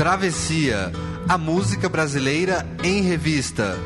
Travessia, 0.00 0.90
a 1.28 1.36
música 1.36 1.86
brasileira 1.86 2.66
em 2.82 3.02
revista. 3.02 3.76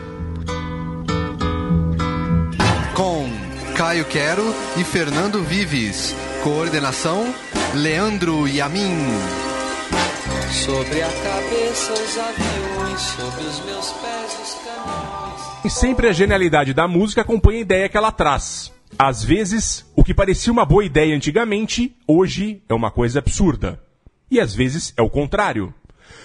Com 2.95 3.29
Caio 3.77 4.05
Quero 4.05 4.45
e 4.79 4.85
Fernando 4.85 5.43
Vives. 5.43 6.15
Coordenação: 6.45 7.35
Leandro 7.75 8.47
Yamin. 8.47 8.97
Sobre 10.53 11.03
a 11.03 11.09
cabeça 11.09 11.93
os 11.95 12.17
aviões, 12.17 13.01
sobre 13.01 13.45
os 13.47 13.65
meus 13.65 13.91
pés 13.95 14.39
os 14.41 14.55
caminhões. 14.63 15.65
E 15.65 15.69
sempre 15.69 16.07
a 16.07 16.13
genialidade 16.13 16.73
da 16.73 16.87
música 16.87 17.23
acompanha 17.23 17.59
a 17.59 17.63
ideia 17.63 17.89
que 17.89 17.97
ela 17.97 18.13
traz. 18.13 18.73
Às 18.97 19.25
vezes, 19.25 19.85
o 19.97 20.05
que 20.05 20.15
parecia 20.15 20.53
uma 20.53 20.65
boa 20.65 20.85
ideia 20.85 21.17
antigamente, 21.17 21.93
hoje 22.07 22.63
é 22.69 22.73
uma 22.73 22.93
coisa 22.93 23.19
absurda. 23.19 23.83
E 24.31 24.39
às 24.39 24.55
vezes 24.55 24.95
é 24.97 25.03
o 25.03 25.11
contrário. 25.11 25.75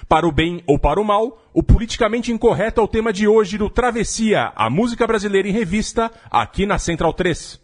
Para 0.08 0.28
o 0.28 0.32
bem 0.32 0.64
ou 0.66 0.78
para 0.80 1.00
o 1.00 1.04
mal, 1.04 1.42
o 1.54 1.62
politicamente 1.64 2.32
incorreto 2.32 2.82
é 2.82 2.84
o 2.84 2.88
tema 2.88 3.12
de 3.12 3.28
hoje 3.28 3.58
do 3.58 3.70
Travessia, 3.70 4.52
a 4.56 4.70
música 4.70 5.06
brasileira 5.06 5.48
em 5.48 5.52
revista, 5.52 6.12
aqui 6.30 6.66
na 6.66 6.78
Central 6.78 7.14
3. 7.14 7.60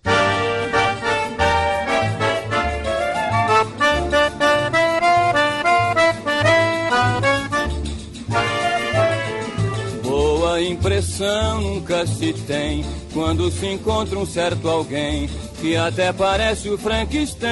Boa 10.04 10.62
impressão 10.62 11.62
nunca 11.62 12.06
se 12.08 12.34
tem 12.34 12.86
quando 13.14 13.52
se 13.52 13.66
encontra 13.68 14.18
um 14.18 14.26
certo 14.26 14.70
alguém 14.70 15.30
que 15.60 15.76
até 15.76 16.14
parece 16.14 16.70
o 16.70 16.78
Frankenstein. 16.78 17.52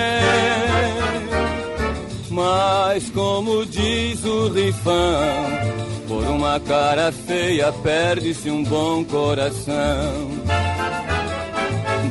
Mas 2.33 3.11
como 3.11 3.63
diz 3.63 4.25
o 4.25 4.47
rifão, 4.47 5.45
por 6.07 6.23
uma 6.23 6.59
cara 6.59 7.11
feia 7.11 7.71
perde-se 7.71 8.49
um 8.49 8.63
bom 8.63 9.03
coração. 9.03 10.31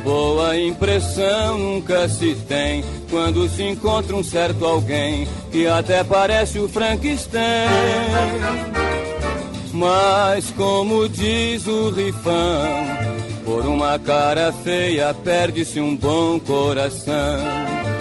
Boa 0.01 0.57
impressão 0.57 1.57
nunca 1.57 2.07
se 2.07 2.35
tem 2.47 2.85
quando 3.09 3.49
se 3.49 3.63
encontra 3.63 4.15
um 4.15 4.23
certo 4.23 4.65
alguém 4.65 5.27
que 5.51 5.67
até 5.67 6.05
parece 6.05 6.57
o 6.57 6.69
Frankenstein. 6.69 7.41
Mas 9.73 10.51
como 10.51 11.09
diz 11.09 11.67
o 11.67 11.89
rifão, 11.89 12.85
por 13.43 13.65
uma 13.65 13.99
cara 13.99 14.53
feia 14.53 15.13
perde-se 15.13 15.81
um 15.81 15.97
bom 15.97 16.39
coração. 16.39 17.92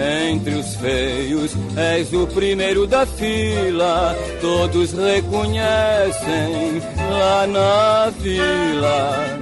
Entre 0.00 0.54
os 0.54 0.74
feios 0.76 1.52
és 1.76 2.12
o 2.12 2.26
primeiro 2.26 2.86
da 2.86 3.04
fila, 3.06 4.16
todos 4.40 4.92
reconhecem 4.92 6.82
lá 7.10 7.46
na 7.46 8.10
vila. 8.18 9.38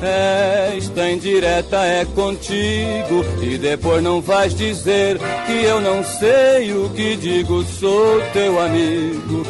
Esta 0.00 1.10
indireta 1.10 1.84
é 1.84 2.04
contigo 2.04 3.24
e 3.42 3.58
depois 3.58 4.02
não 4.02 4.20
vais 4.20 4.54
dizer 4.54 5.18
que 5.18 5.64
eu 5.64 5.80
não 5.80 6.04
sei 6.04 6.72
o 6.72 6.88
que 6.90 7.16
digo, 7.16 7.64
sou 7.64 8.20
teu 8.32 8.60
amigo. 8.60 9.44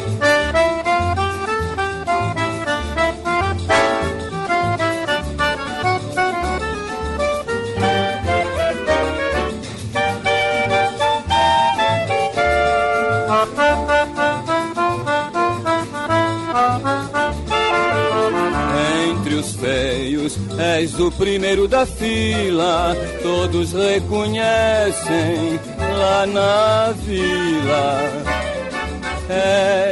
És 20.79 20.97
o 20.97 21.11
primeiro 21.11 21.67
da 21.67 21.85
fila, 21.85 22.95
todos 23.21 23.73
reconhecem 23.73 25.59
lá 25.97 26.25
na 26.25 26.93
vila. 27.03 27.99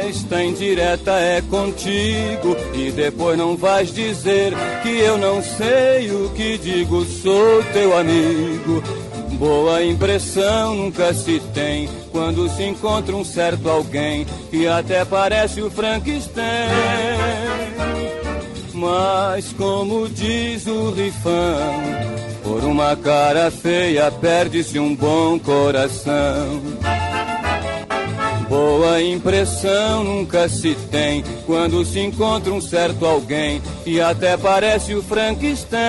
Esta 0.08 0.42
indireta 0.42 1.12
é 1.12 1.42
contigo 1.42 2.56
e 2.74 2.90
depois 2.90 3.36
não 3.36 3.54
vais 3.54 3.92
dizer 3.92 4.54
que 4.82 4.88
eu 4.88 5.18
não 5.18 5.42
sei 5.42 6.10
o 6.10 6.30
que 6.30 6.56
digo, 6.56 7.04
sou 7.04 7.62
teu 7.74 7.94
amigo. 7.94 8.82
Boa 9.32 9.84
impressão 9.84 10.74
nunca 10.74 11.12
se 11.12 11.38
tem 11.52 11.86
quando 12.10 12.48
se 12.48 12.64
encontra 12.64 13.14
um 13.14 13.24
certo 13.24 13.68
alguém 13.68 14.26
que 14.50 14.66
até 14.66 15.04
parece 15.04 15.60
o 15.60 15.70
Frankenstein. 15.70 17.47
Mas 18.78 19.52
como 19.54 20.08
diz 20.08 20.64
o 20.68 20.92
rifão, 20.92 21.82
por 22.44 22.62
uma 22.62 22.94
cara 22.94 23.50
feia 23.50 24.08
perde-se 24.08 24.78
um 24.78 24.94
bom 24.94 25.36
coração. 25.36 26.62
Boa 28.48 29.02
impressão 29.02 30.04
nunca 30.04 30.48
se 30.48 30.76
tem 30.92 31.24
quando 31.44 31.84
se 31.84 31.98
encontra 31.98 32.52
um 32.52 32.60
certo 32.60 33.04
alguém 33.04 33.60
que 33.82 34.00
até 34.00 34.36
parece 34.36 34.94
o 34.94 35.02
Frankenstein. 35.02 35.80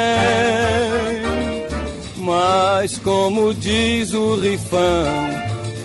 Mas 2.18 2.98
como 2.98 3.54
diz 3.54 4.16
o 4.16 4.34
rifão, 4.34 5.30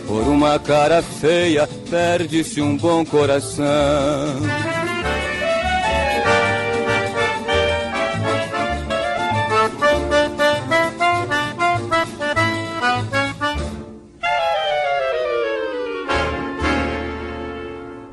por 0.07 0.23
uma 0.23 0.59
cara 0.59 1.03
feia 1.03 1.69
perde-se 1.91 2.63
um 2.63 2.79
bom 2.79 3.05
coração. 3.05 3.65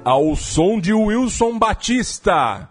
Ao 0.03 0.35
som 0.35 0.79
de 0.79 0.91
Wilson 0.91 1.59
Batista, 1.59 2.67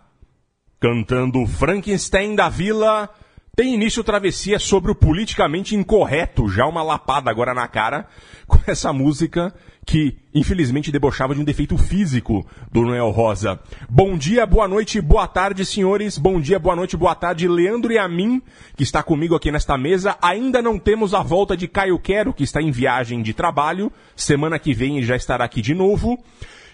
cantando 0.81 1.47
Frankenstein 1.47 2.35
da 2.35 2.49
Vila, 2.49 3.09
tem 3.55 3.73
início 3.73 4.03
travessia 4.03 4.59
sobre 4.59 4.91
o 4.91 4.97
politicamente 4.97 5.77
incorreto, 5.77 6.49
já 6.49 6.67
uma 6.67 6.83
lapada 6.83 7.31
agora 7.31 7.55
na 7.55 7.69
cara, 7.69 8.09
com 8.49 8.59
essa 8.67 8.93
música 8.93 9.55
que 9.87 10.19
infelizmente 10.35 10.91
debochava 10.91 11.33
de 11.33 11.41
um 11.41 11.45
defeito 11.45 11.79
físico 11.79 12.45
do 12.73 12.83
Noel 12.83 13.11
Rosa. 13.11 13.61
Bom 13.89 14.19
dia, 14.19 14.45
boa 14.45 14.67
noite, 14.67 15.01
boa 15.01 15.29
tarde, 15.29 15.65
senhores. 15.65 16.19
Bom 16.19 16.41
dia, 16.41 16.59
boa 16.59 16.75
noite, 16.75 16.97
boa 16.97 17.15
tarde, 17.15 17.47
Leandro 17.47 17.93
e 17.93 17.99
a 17.99 18.09
mim, 18.09 18.43
que 18.77 18.83
está 18.83 19.05
comigo 19.05 19.37
aqui 19.37 19.53
nesta 19.53 19.79
mesa. 19.79 20.19
Ainda 20.21 20.61
não 20.61 20.81
temos 20.81 21.15
a 21.15 21.23
volta 21.23 21.57
de 21.57 21.69
Caio 21.69 21.99
Quero, 22.01 22.35
que 22.35 22.43
está 22.43 22.61
em 22.61 22.73
viagem 22.73 23.23
de 23.23 23.33
trabalho. 23.33 23.93
Semana 24.17 24.59
que 24.59 24.75
vem 24.75 25.01
já 25.01 25.15
estará 25.15 25.45
aqui 25.45 25.63
de 25.63 25.75
novo. 25.75 26.19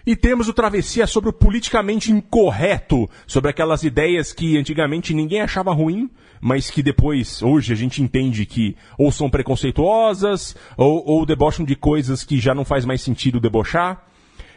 E 0.07 0.15
temos 0.15 0.47
o 0.49 0.53
Travessia 0.53 1.05
sobre 1.05 1.31
o 1.31 1.33
politicamente 1.33 2.13
incorreto, 2.13 3.11
sobre 3.27 3.51
aquelas 3.51 3.83
ideias 3.83 4.33
que 4.33 4.57
antigamente 4.57 5.13
ninguém 5.13 5.41
achava 5.41 5.73
ruim, 5.73 6.09
mas 6.41 6.71
que 6.71 6.81
depois, 6.81 7.43
hoje, 7.43 7.73
a 7.73 7.77
gente 7.77 8.01
entende 8.01 8.47
que 8.47 8.77
ou 8.97 9.11
são 9.11 9.29
preconceituosas, 9.29 10.55
ou, 10.77 11.03
ou 11.05 11.27
debocham 11.27 11.67
de 11.67 11.75
coisas 11.75 12.23
que 12.23 12.39
já 12.39 12.55
não 12.55 12.65
faz 12.65 12.85
mais 12.85 13.03
sentido 13.03 13.41
debochar. 13.41 14.07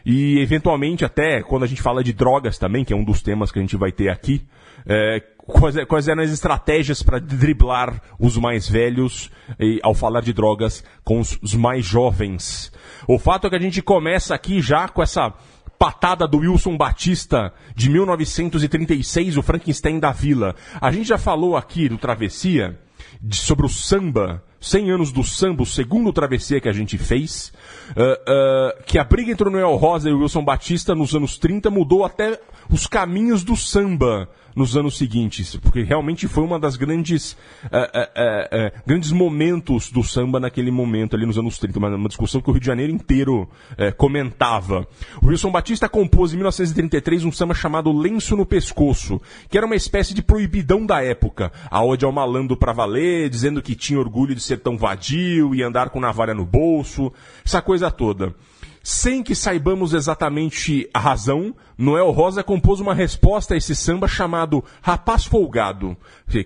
E, 0.05 0.39
eventualmente, 0.39 1.03
até 1.03 1.41
quando 1.41 1.63
a 1.63 1.67
gente 1.67 1.81
fala 1.81 2.03
de 2.03 2.13
drogas 2.13 2.59
também, 2.59 2.85
que 2.85 2.93
é 2.93 2.95
um 2.95 3.03
dos 3.03 3.23
temas 3.23 3.51
que 3.51 3.57
a 3.57 3.61
gente 3.61 3.75
vai 3.75 3.91
ter 3.91 4.09
aqui, 4.09 4.43
é, 4.85 5.19
quais, 5.49 5.75
quais 5.85 6.07
eram 6.07 6.23
as 6.23 6.31
estratégias 6.31 7.03
para 7.03 7.19
driblar 7.19 8.01
os 8.19 8.37
mais 8.37 8.69
velhos 8.69 9.29
e, 9.59 9.79
ao 9.83 9.93
falar 9.93 10.21
de 10.21 10.31
drogas 10.31 10.83
com 11.03 11.19
os, 11.19 11.37
os 11.41 11.53
mais 11.53 11.85
jovens. 11.85 12.71
O 13.07 13.17
fato 13.17 13.47
é 13.47 13.49
que 13.49 13.55
a 13.55 13.61
gente 13.61 13.81
começa 13.81 14.35
aqui 14.35 14.61
já 14.61 14.87
com 14.87 15.01
essa 15.01 15.33
patada 15.77 16.27
do 16.27 16.39
Wilson 16.39 16.77
Batista 16.77 17.53
de 17.73 17.89
1936, 17.89 19.37
o 19.37 19.41
Frankenstein 19.41 19.97
da 19.97 20.11
Vila. 20.11 20.55
A 20.79 20.91
gente 20.91 21.07
já 21.07 21.17
falou 21.17 21.55
aqui 21.55 21.87
do 21.87 21.97
Travessia 21.97 22.77
de, 23.21 23.37
sobre 23.37 23.65
o 23.65 23.69
samba, 23.69 24.43
100 24.59 24.91
anos 24.91 25.11
do 25.11 25.23
samba, 25.23 25.63
o 25.63 25.65
segundo 25.65 26.11
Travessia 26.11 26.59
que 26.59 26.67
a 26.67 26.73
gente 26.73 26.97
fez, 26.97 27.53
uh, 27.91 28.01
uh, 28.01 28.83
que 28.85 28.99
a 28.99 29.05
briga 29.05 29.31
entre 29.31 29.47
o 29.47 29.51
Noel 29.51 29.75
Rosa 29.77 30.09
e 30.09 30.13
o 30.13 30.19
Wilson 30.19 30.43
Batista 30.43 30.93
nos 30.93 31.15
anos 31.15 31.37
30 31.37 31.69
mudou 31.69 32.03
até 32.03 32.39
os 32.69 32.85
caminhos 32.85 33.43
do 33.43 33.55
samba 33.55 34.27
nos 34.59 34.75
anos 34.75 34.97
seguintes, 34.97 35.55
porque 35.55 35.83
realmente 35.83 36.27
foi 36.27 36.43
uma 36.43 36.59
das 36.59 36.75
grandes 36.75 37.31
uh, 37.65 38.81
grandes 38.85 39.11
momentos 39.11 39.89
do 39.89 40.03
samba 40.03 40.39
naquele 40.39 40.69
momento 40.69 41.15
ali 41.15 41.25
nos 41.25 41.37
anos 41.37 41.57
30, 41.57 41.79
uma, 41.79 41.95
uma 41.95 42.09
discussão 42.09 42.41
que 42.41 42.49
o 42.49 42.53
Rio 42.53 42.59
de 42.59 42.67
Janeiro 42.67 42.91
inteiro 42.91 43.49
comentava. 43.97 44.85
O 45.21 45.27
Wilson 45.27 45.51
Batista 45.51 45.87
compôs 45.87 46.33
em 46.33 46.35
1933 46.35 47.23
um 47.23 47.31
samba 47.31 47.53
chamado 47.53 47.91
Lenço 47.91 48.35
no 48.35 48.45
Pescoço, 48.45 49.21
que 49.49 49.57
era 49.57 49.65
uma 49.65 49.75
espécie 49.75 50.13
de 50.13 50.21
proibidão 50.21 50.85
da 50.85 51.01
época, 51.01 51.51
a 51.71 51.83
ode 51.83 52.03
ao 52.03 52.11
malandro 52.11 52.57
pra 52.57 52.73
valer, 52.73 53.29
dizendo 53.29 53.61
que 53.61 53.75
tinha 53.75 53.99
orgulho 53.99 54.35
de 54.35 54.41
ser 54.41 54.57
tão 54.57 54.77
vadio 54.77 55.55
e 55.55 55.63
andar 55.63 55.89
com 55.89 55.99
navalha 55.99 56.33
no 56.33 56.45
bolso, 56.45 57.11
essa 57.45 57.61
coisa 57.61 57.89
toda. 57.89 58.35
Sem 58.81 59.21
que 59.21 59.35
saibamos 59.35 59.93
exatamente 59.93 60.89
a 60.93 60.99
razão, 60.99 61.53
Noel 61.77 62.11
Rosa 62.11 62.43
compôs 62.43 62.81
uma 62.81 62.93
resposta 62.93 63.53
a 63.53 63.57
esse 63.57 63.73
samba 63.73 64.05
chamado 64.05 64.61
Rapaz 64.81 65.23
Folgado, 65.23 65.95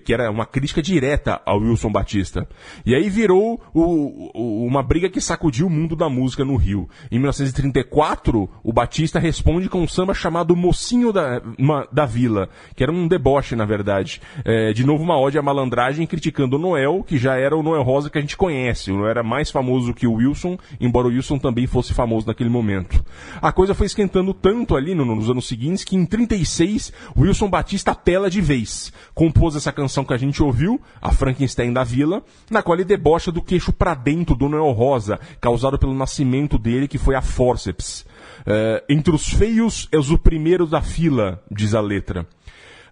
que 0.05 0.13
era 0.13 0.29
uma 0.29 0.45
crítica 0.45 0.79
direta 0.79 1.41
ao 1.43 1.59
Wilson 1.59 1.91
Batista. 1.91 2.47
E 2.85 2.93
aí 2.93 3.09
virou 3.09 3.59
o, 3.73 4.29
o, 4.33 4.65
uma 4.65 4.83
briga 4.83 5.09
que 5.09 5.19
sacudiu 5.19 5.65
o 5.65 5.69
mundo 5.71 5.95
da 5.95 6.07
música 6.07 6.45
no 6.45 6.55
Rio. 6.55 6.87
Em 7.11 7.17
1934, 7.17 8.47
o 8.63 8.71
Batista 8.71 9.17
responde 9.17 9.69
com 9.69 9.81
um 9.81 9.87
samba 9.87 10.13
chamado 10.13 10.55
Mocinho 10.55 11.11
da, 11.11 11.41
uma, 11.57 11.87
da 11.91 12.05
Vila, 12.05 12.47
que 12.75 12.83
era 12.83 12.91
um 12.91 13.07
deboche, 13.07 13.55
na 13.55 13.65
verdade. 13.65 14.21
É, 14.45 14.71
de 14.71 14.85
novo, 14.85 15.03
uma 15.03 15.19
ode 15.19 15.39
à 15.39 15.41
malandragem 15.41 16.05
criticando 16.05 16.57
o 16.57 16.59
Noel, 16.59 17.03
que 17.03 17.17
já 17.17 17.37
era 17.37 17.57
o 17.57 17.63
Noel 17.63 17.81
Rosa 17.81 18.09
que 18.09 18.19
a 18.19 18.21
gente 18.21 18.37
conhece. 18.37 18.91
O 18.91 18.97
Noel 18.97 19.09
era 19.09 19.23
mais 19.23 19.49
famoso 19.49 19.95
que 19.95 20.05
o 20.05 20.13
Wilson, 20.13 20.59
embora 20.79 21.07
o 21.07 21.11
Wilson 21.11 21.39
também 21.39 21.65
fosse 21.65 21.91
famoso 21.91 22.22
naquele 22.25 22.49
momento. 22.49 23.03
A 23.41 23.51
coisa 23.51 23.73
foi 23.73 23.87
esquentando 23.87 24.33
tanto 24.33 24.75
ali 24.75 24.93
no, 24.93 25.05
nos 25.05 25.29
anos 25.29 25.47
seguintes 25.47 25.83
que 25.83 25.95
em 25.95 26.05
36 26.05 26.91
Wilson 27.17 27.49
Batista 27.49 27.91
apela 27.91 28.29
de 28.29 28.41
vez. 28.41 28.91
Compôs 29.13 29.55
essa 29.55 29.71
canção 29.71 30.03
que 30.03 30.13
a 30.13 30.17
gente 30.17 30.41
ouviu, 30.41 30.81
a 31.01 31.11
Frankenstein 31.11 31.71
da 31.71 31.83
Vila, 31.83 32.23
na 32.49 32.61
qual 32.61 32.75
ele 32.75 32.85
debocha 32.85 33.31
do 33.31 33.41
queixo 33.41 33.71
para 33.71 33.93
dentro 33.93 34.35
do 34.35 34.49
Noel 34.49 34.71
Rosa, 34.71 35.19
causado 35.39 35.77
pelo 35.77 35.93
nascimento 35.93 36.57
dele, 36.57 36.87
que 36.87 36.97
foi 36.97 37.15
a 37.15 37.21
forceps. 37.21 38.05
Uh, 38.41 38.83
entre 38.89 39.13
os 39.13 39.29
feios 39.29 39.87
és 39.91 40.09
o 40.09 40.17
primeiro 40.17 40.65
da 40.65 40.81
fila, 40.81 41.41
diz 41.49 41.73
a 41.73 41.81
letra. 41.81 42.27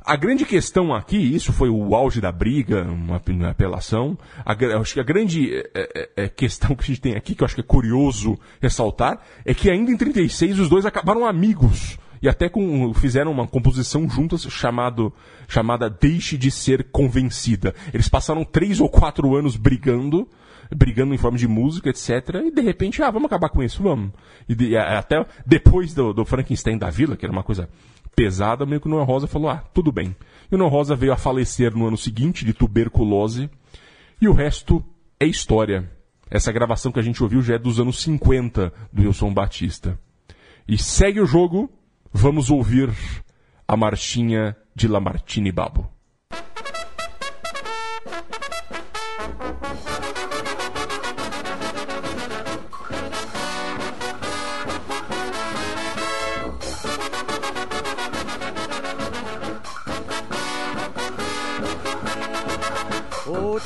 A 0.04 0.16
grande 0.16 0.46
questão 0.46 0.94
aqui, 0.94 1.18
isso 1.18 1.54
foi 1.54 1.70
o 1.70 1.96
auge 1.96 2.20
da 2.20 2.32
briga, 2.32 2.84
uma, 2.84 3.22
uma 3.28 3.50
apelação. 3.52 4.18
A, 4.44 4.54
acho 4.80 4.96
que 4.96 5.00
a 5.00 5.04
grande 5.04 5.56
é, 5.56 5.64
é, 5.76 6.10
é, 6.24 6.28
questão 6.28 6.76
que 6.76 6.84
a 6.84 6.88
gente 6.88 7.02
tem 7.02 7.16
aqui, 7.16 7.36
que 7.36 7.44
eu 7.44 7.46
acho 7.46 7.54
que 7.54 7.62
é 7.62 7.64
curioso 7.64 8.38
ressaltar, 8.60 9.22
é 9.46 9.54
que 9.54 9.70
ainda 9.70 9.92
em 9.92 9.98
36 9.98 10.60
os 10.60 10.70
dois 10.70 10.88
acabaram 10.88 11.26
amigos. 11.26 12.00
E 12.20 12.28
até 12.28 12.50
com, 12.50 12.94
fizeram 12.96 13.32
uma 13.32 13.48
composição 13.48 14.10
juntas 14.10 14.42
chamado, 14.44 15.14
chamada 15.48 15.88
Deixe 15.88 16.36
de 16.36 16.50
Ser 16.50 16.88
Convencida. 16.92 17.76
Eles 17.94 18.10
passaram 18.10 18.44
três 18.44 18.80
ou 18.80 18.90
quatro 18.90 19.36
anos 19.36 19.56
brigando, 19.56 20.28
brigando 20.76 21.14
em 21.14 21.18
forma 21.18 21.38
de 21.38 21.48
música, 21.48 21.90
etc. 21.90 22.42
E 22.46 22.52
de 22.52 22.62
repente, 22.62 23.04
ah, 23.04 23.12
vamos 23.12 23.28
acabar 23.28 23.50
com 23.50 23.62
isso, 23.62 23.84
vamos. 23.84 24.12
E 24.50 24.56
de, 24.56 24.78
até 24.78 25.24
depois 25.46 25.94
do, 25.94 26.12
do 26.12 26.26
Frankenstein 26.26 26.78
da 26.78 26.90
Vila, 26.90 27.16
que 27.16 27.26
era 27.26 27.32
uma 27.32 27.44
coisa 27.44 27.70
pesada, 28.16 28.66
meio 28.66 28.82
que 28.82 28.88
o 28.88 28.90
Noel 28.90 29.06
Rosa 29.06 29.28
falou, 29.28 29.50
ah, 29.50 29.64
tudo 29.74 29.92
bem. 29.92 30.16
E 30.52 30.56
o 30.56 30.58
Noel 30.58 30.70
Rosa 30.70 30.96
veio 30.96 31.14
a 31.14 31.18
falecer 31.18 31.76
no 31.76 31.88
ano 31.88 31.98
seguinte 31.98 32.46
de 32.46 32.54
tuberculose. 32.54 33.50
E 34.22 34.28
o 34.28 34.34
resto 34.34 34.84
é 35.20 35.26
história. 35.26 35.90
Essa 36.30 36.52
gravação 36.52 36.92
que 36.92 37.00
a 37.00 37.04
gente 37.04 37.22
ouviu 37.22 37.42
já 37.42 37.56
é 37.56 37.60
dos 37.60 37.80
anos 37.80 38.02
50 38.02 38.74
do 38.92 39.02
Wilson 39.02 39.34
Batista. 39.34 40.00
E 40.68 40.78
segue 40.78 41.20
o 41.20 41.26
jogo, 41.26 41.70
vamos 42.14 42.50
ouvir 42.50 42.90
a 43.68 43.76
marchinha 43.76 44.56
de 44.76 44.88
Lamartine 44.88 45.52
Babo. 45.52 45.90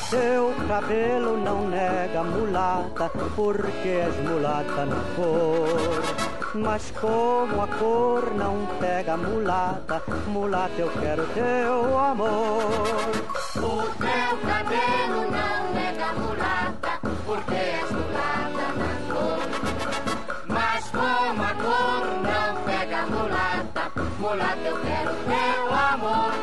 Teu 0.08 0.54
cabelo 0.68 1.36
não 1.36 1.66
nega 1.66 2.22
mulata, 2.22 3.10
porque 3.34 3.88
és 3.88 4.16
mulata 4.28 4.86
na 4.86 5.02
cor. 5.16 6.02
Mas 6.54 6.92
como 6.92 7.60
a 7.60 7.66
cor 7.66 8.32
não 8.36 8.66
pega 8.78 9.16
mulata, 9.16 10.00
mulata 10.28 10.74
eu 10.78 10.90
quero 11.00 11.26
teu 11.34 11.98
amor. 11.98 13.10
O 13.56 13.82
teu 14.04 14.30
cabelo 14.46 15.22
não 15.36 15.74
nega 15.74 16.12
mulata, 16.12 17.00
porque 17.26 17.54
és 17.54 17.90
mulata 17.90 18.66
na 18.78 18.92
cor. 19.12 19.48
Mas 20.46 20.88
como 20.90 21.42
a 21.42 21.54
cor 21.64 22.06
não 22.22 22.62
pega 22.62 23.06
mulata, 23.06 23.90
mulata 24.20 24.68
eu 24.68 24.76
quero 24.82 25.14
teu 25.26 25.74
amor 25.74 26.35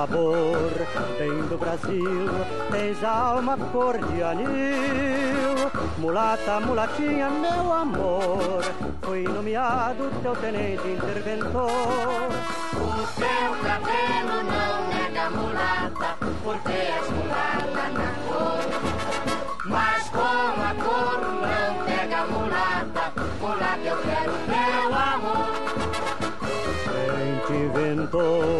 sabor 0.00 0.56
vem 1.18 1.42
do 1.48 1.58
Brasil, 1.58 2.30
tens 2.70 3.04
alma 3.04 3.54
cor 3.70 3.98
de 3.98 4.22
anil. 4.22 5.70
Mulata, 5.98 6.58
mulatinha, 6.60 7.28
meu 7.28 7.70
amor, 7.70 8.62
fui 9.02 9.24
nomeado 9.24 10.10
teu 10.22 10.34
tenente 10.36 10.88
interventor. 10.88 12.30
O 12.76 12.92
teu 13.20 13.50
cabelo 13.62 14.36
não 14.52 14.88
nega 14.88 15.30
mulata, 15.36 16.16
porque 16.44 16.72
és 16.72 17.10
mulata 17.10 17.84
na 17.98 18.10
cor. 18.26 18.64
Mas 19.66 20.08
como 20.08 20.62
a 20.64 20.74
cor 20.82 21.20
não 21.44 21.84
pega 21.84 22.24
mulata, 22.24 23.12
mulata 23.38 23.84
eu 23.84 23.98
quero 23.98 24.32
teu 24.48 24.94
amor. 24.94 25.50
Quem 26.88 27.46
te 27.46 27.52
inventou 27.52 28.59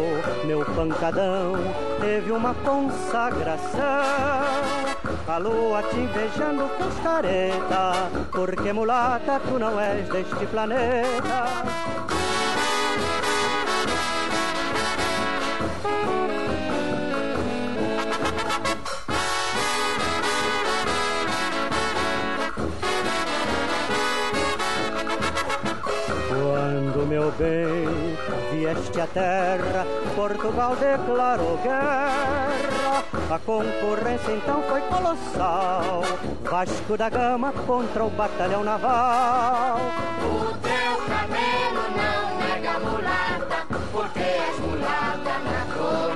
pancadão 0.81 1.53
teve 1.99 2.31
uma 2.31 2.55
consagração. 2.55 3.81
A 5.27 5.37
lua 5.37 5.83
te 5.83 5.97
invejando 5.97 6.67
fez 6.75 6.95
careta, 7.03 8.09
porque 8.31 8.73
mulata 8.73 9.39
tu 9.47 9.59
não 9.59 9.79
és 9.79 10.07
deste 10.09 10.45
planeta. 10.47 11.45
Quando 26.27 27.07
meu 27.07 27.31
bem 27.33 28.00
vieste 28.61 29.01
à 29.01 29.07
terra, 29.07 29.85
Portugal 30.15 30.75
declarou 30.75 31.57
guerra. 31.63 33.03
A 33.31 33.39
concorrência 33.39 34.33
então 34.33 34.61
foi 34.63 34.81
colossal. 34.81 36.03
Vasco 36.43 36.95
da 36.95 37.09
Gama 37.09 37.51
contra 37.65 38.03
o 38.03 38.09
batalhão 38.11 38.63
naval. 38.63 39.79
O 40.23 40.53
teu 40.67 40.93
cabelo 41.11 41.83
não 41.97 42.37
nega 42.37 42.79
mulata, 42.79 43.65
porque 43.91 44.19
és 44.19 44.59
mulata 44.59 45.35
na 45.47 45.61
cor. 45.73 46.13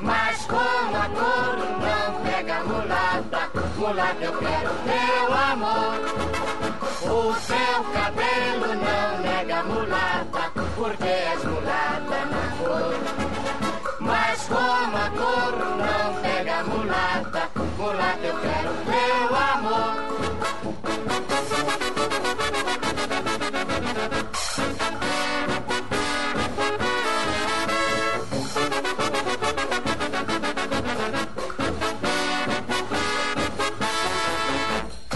Mas 0.00 0.46
como 0.46 0.96
a 0.96 1.08
cor 1.20 1.56
não 1.84 2.22
pega 2.22 2.64
mulata, 2.64 3.50
mulata 3.76 4.24
eu 4.24 4.32
quero 4.32 4.70
teu 4.88 5.26
amor. 5.52 5.94
O 7.02 7.34
teu 7.46 7.84
cabelo 7.92 8.68
não 8.86 9.18
nega 9.20 9.62
mulata, 9.64 10.53
porque 10.76 11.04
és 11.04 11.44
mulata 11.44 12.24
na 12.32 12.44
cor. 12.58 12.94
Mas 14.00 14.42
como 14.48 14.96
a 14.96 15.10
cor 15.10 15.54
não 15.82 16.22
pega 16.22 16.64
mulata, 16.64 17.48
mulata 17.78 18.26
eu 18.26 18.36
quero 18.40 18.70
teu 18.84 19.36
amor. 19.36 20.14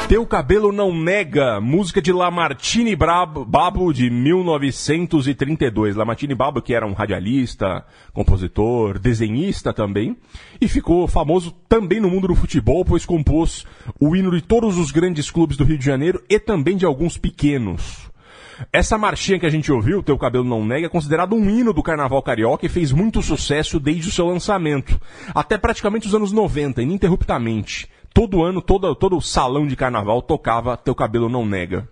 Teu 0.08 0.24
Cabelo 0.24 0.72
Não 0.72 0.90
Nega, 0.98 1.60
música 1.60 2.00
de 2.00 2.14
Lamartine 2.14 2.96
Babo 2.96 3.92
de 3.92 4.08
1932. 4.08 5.96
Lamartine 5.96 6.34
Babo, 6.34 6.62
que 6.62 6.72
era 6.72 6.86
um 6.86 6.94
radialista, 6.94 7.84
compositor, 8.14 8.98
desenhista 8.98 9.70
também, 9.70 10.16
e 10.58 10.66
ficou 10.66 11.06
famoso 11.06 11.54
também 11.68 12.00
no 12.00 12.08
mundo 12.08 12.28
do 12.28 12.34
futebol, 12.34 12.86
pois 12.86 13.04
compôs 13.04 13.66
o 14.00 14.16
hino 14.16 14.30
de 14.30 14.40
todos 14.40 14.78
os 14.78 14.90
grandes 14.90 15.30
clubes 15.30 15.58
do 15.58 15.64
Rio 15.64 15.76
de 15.76 15.84
Janeiro 15.84 16.22
e 16.26 16.38
também 16.38 16.78
de 16.78 16.86
alguns 16.86 17.18
pequenos. 17.18 18.08
Essa 18.72 18.96
marchinha 18.96 19.38
que 19.38 19.46
a 19.46 19.50
gente 19.50 19.70
ouviu, 19.70 20.02
Teu 20.02 20.16
Cabelo 20.16 20.42
Não 20.42 20.64
Nega, 20.64 20.86
é 20.86 20.88
considerado 20.88 21.34
um 21.34 21.50
hino 21.50 21.74
do 21.74 21.82
carnaval 21.82 22.22
carioca 22.22 22.64
e 22.64 22.70
fez 22.70 22.92
muito 22.92 23.20
sucesso 23.20 23.78
desde 23.78 24.08
o 24.08 24.12
seu 24.12 24.26
lançamento, 24.26 24.98
até 25.34 25.58
praticamente 25.58 26.06
os 26.06 26.14
anos 26.14 26.32
90, 26.32 26.80
ininterruptamente 26.80 27.86
todo 28.18 28.42
ano, 28.42 28.60
todo, 28.60 28.96
todo 28.96 29.20
salão 29.20 29.64
de 29.64 29.76
carnaval 29.76 30.20
tocava 30.20 30.76
Teu 30.76 30.92
Cabelo 30.92 31.28
Não 31.28 31.46
Nega. 31.46 31.88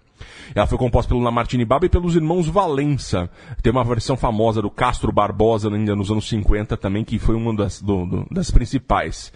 Ela 0.52 0.66
foi 0.66 0.76
composta 0.76 1.08
pelo 1.08 1.22
Lamartine 1.22 1.64
Baba 1.64 1.86
e 1.86 1.88
pelos 1.88 2.16
irmãos 2.16 2.48
Valença. 2.48 3.30
Tem 3.62 3.70
uma 3.70 3.84
versão 3.84 4.16
famosa 4.16 4.60
do 4.60 4.68
Castro 4.68 5.12
Barbosa 5.12 5.72
ainda 5.72 5.94
nos 5.94 6.10
anos 6.10 6.28
50 6.28 6.76
também, 6.76 7.04
que 7.04 7.20
foi 7.20 7.36
uma 7.36 7.54
das, 7.54 7.80
do, 7.80 8.04
do, 8.04 8.26
das 8.28 8.50
principais. 8.50 9.32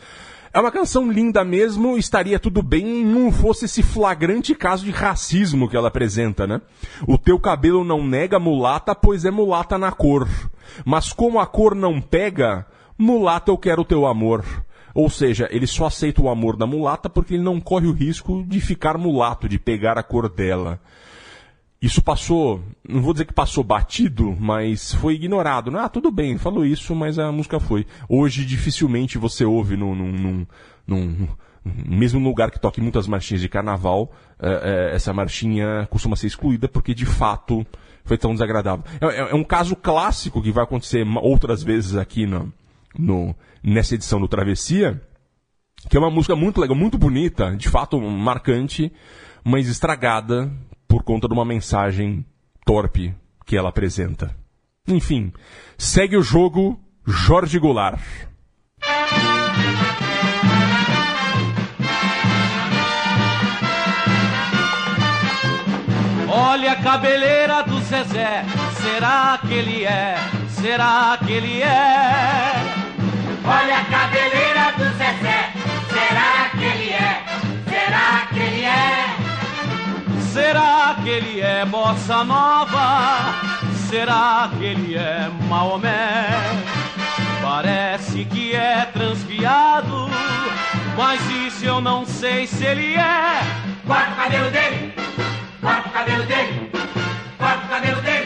É 0.52 0.59
uma 0.59 0.73
canção 0.73 1.12
linda 1.12 1.44
mesmo, 1.44 1.97
estaria 1.97 2.40
tudo 2.40 2.61
bem 2.61 3.04
não 3.04 3.30
fosse 3.30 3.66
esse 3.66 3.85
flagrante 3.85 4.52
caso 4.52 4.85
de 4.85 4.90
racismo 4.90 5.68
que 5.68 5.76
ela 5.76 5.87
apresenta, 5.87 6.44
né? 6.44 6.61
O 7.06 7.16
teu 7.16 7.38
cabelo 7.38 7.85
não 7.85 8.04
nega 8.04 8.40
mulata, 8.40 8.97
pois 8.97 9.25
é 9.25 9.30
mulata 9.30 9.78
na 9.78 9.92
cor. 9.92 10.28
Mas 10.85 11.12
como 11.12 11.38
a 11.38 11.47
cor 11.47 11.73
não 11.73 12.00
pega, 12.00 12.66
mulata 12.99 13.52
eu 13.52 13.56
quero 13.56 13.82
o 13.82 13.85
teu 13.85 14.06
amor. 14.06 14.44
Ou 14.94 15.09
seja, 15.09 15.49
ele 15.50 15.66
só 15.66 15.87
aceita 15.87 16.23
o 16.23 16.28
amor 16.28 16.56
da 16.56 16.66
mulata 16.66 17.09
porque 17.09 17.35
ele 17.35 17.42
não 17.42 17.61
corre 17.61 17.87
o 17.87 17.92
risco 17.92 18.44
de 18.47 18.61
ficar 18.61 18.99
mulato, 18.99 19.49
de 19.49 19.59
pegar 19.59 19.99
a 19.99 20.02
cor 20.02 20.28
dela. 20.28 20.80
Isso 21.80 22.02
passou, 22.02 22.62
não 22.87 23.00
vou 23.00 23.14
dizer 23.14 23.25
que 23.25 23.32
passou 23.32 23.64
batido, 23.64 24.37
mas 24.38 24.92
foi 24.94 25.14
ignorado. 25.14 25.75
Ah, 25.78 25.88
tudo 25.88 26.11
bem, 26.11 26.37
falou 26.37 26.66
isso, 26.66 26.94
mas 26.94 27.18
a 27.18 27.32
música 27.32 27.59
foi. 27.59 27.87
Hoje 28.06 28.44
dificilmente 28.44 29.16
você 29.16 29.47
ouve 29.47 29.78
num, 29.78 29.94
num, 29.94 30.47
num, 30.87 31.28
mesmo 31.64 32.20
lugar 32.20 32.50
que 32.50 32.61
toque 32.61 32.82
muitas 32.82 33.06
marchinhas 33.06 33.40
de 33.40 33.49
carnaval, 33.49 34.12
é, 34.38 34.90
é, 34.92 34.94
essa 34.94 35.12
marchinha 35.14 35.87
costuma 35.90 36.16
ser 36.16 36.26
excluída 36.26 36.68
porque 36.68 36.94
de 36.94 37.06
fato 37.06 37.66
foi 38.04 38.18
tão 38.18 38.32
desagradável. 38.32 38.85
É, 39.00 39.06
é, 39.06 39.30
é 39.30 39.35
um 39.35 39.44
caso 39.44 39.75
clássico 39.75 40.42
que 40.42 40.52
vai 40.52 40.64
acontecer 40.64 41.06
outras 41.23 41.62
vezes 41.62 41.97
aqui 41.97 42.26
no, 42.26 42.52
no, 42.99 43.35
nessa 43.62 43.95
edição 43.95 44.21
do 44.21 44.29
Travessia, 44.29 45.00
que 45.88 45.97
é 45.97 46.00
uma 46.00 46.11
música 46.11 46.37
muito 46.37 46.61
legal, 46.61 46.76
muito 46.76 46.99
bonita, 46.99 47.57
de 47.57 47.69
fato 47.69 48.00
marcante, 48.00 48.93
mas 49.45 49.69
estragada 49.69 50.50
por 50.87 51.02
conta 51.02 51.29
de 51.29 51.35
uma 51.35 51.45
mensagem 51.45 52.25
torpe 52.64 53.14
que 53.47 53.57
ela 53.57 53.69
apresenta. 53.69 54.35
Enfim, 54.87 55.33
segue 55.79 56.17
o 56.17 56.23
jogo 56.23 56.79
Jorge 57.07 57.59
Goulart. 57.59 58.00
Olha 66.29 66.73
a 66.73 66.76
cabeleira 66.76 67.62
do 67.62 67.81
Zezé, 67.81 68.45
será 68.81 69.38
que 69.38 69.52
ele 69.52 69.85
é? 69.85 70.17
Será 70.49 71.19
que 71.25 71.33
ele 71.33 71.62
é? 71.62 72.60
Olha 73.52 73.78
a 73.78 73.85
cabeleira 73.85 74.73
do 74.78 74.85
Zezé, 74.97 75.52
será 75.90 76.50
que 76.57 76.64
ele 76.64 76.92
é? 76.92 77.25
Será 77.69 78.26
que 78.33 78.38
ele 78.38 78.64
é? 78.64 79.16
Será 80.33 80.97
que 81.02 81.09
ele 81.09 81.40
é 81.40 81.64
bossa 81.64 82.23
nova? 82.23 83.35
Será 83.88 84.49
que 84.57 84.64
ele 84.64 84.95
é 84.97 85.28
Maomé? 85.49 86.28
Parece 87.42 88.25
que 88.26 88.54
é 88.54 88.85
transviado, 88.92 90.09
mas 90.97 91.21
isso 91.30 91.64
eu 91.64 91.80
não 91.80 92.07
sei 92.07 92.47
se 92.47 92.64
ele 92.64 92.95
é. 92.95 93.40
Corta 93.85 94.12
o 94.12 94.14
cabelo 94.14 94.50
dele, 94.52 94.95
corta 95.61 95.88
o 95.88 95.92
cabelo 95.92 96.23
dele, 96.25 96.71
corta 97.37 97.64
o 97.64 97.69
cabelo 97.69 98.00
dele, 98.02 98.20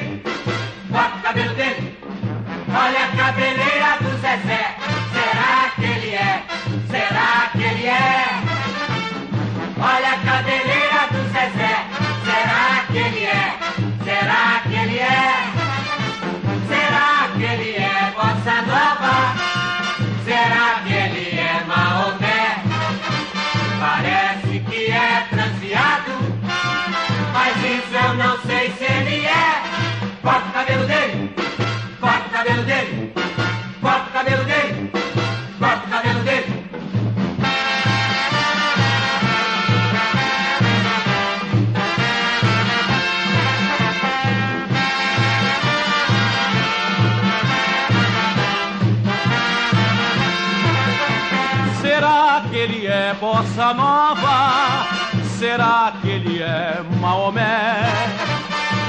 é 53.15 53.21
bossa 53.21 53.73
nova? 53.73 54.87
Será 55.39 55.95
que 56.01 56.09
ele 56.09 56.43
é 56.43 56.83
Maomé? 57.01 57.83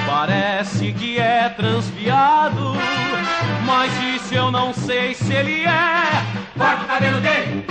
Parece 0.07 0.91
que 0.93 1.19
é 1.19 1.49
transviado, 1.49 2.73
mas 3.65 3.91
isso 4.15 4.33
eu 4.33 4.51
não 4.51 4.73
sei 4.73 5.13
se 5.13 5.33
ele 5.33 5.65
é. 5.65 6.03
Corta 6.57 6.83
o 6.83 6.87
cabelo 6.87 7.19
dele, 7.19 7.65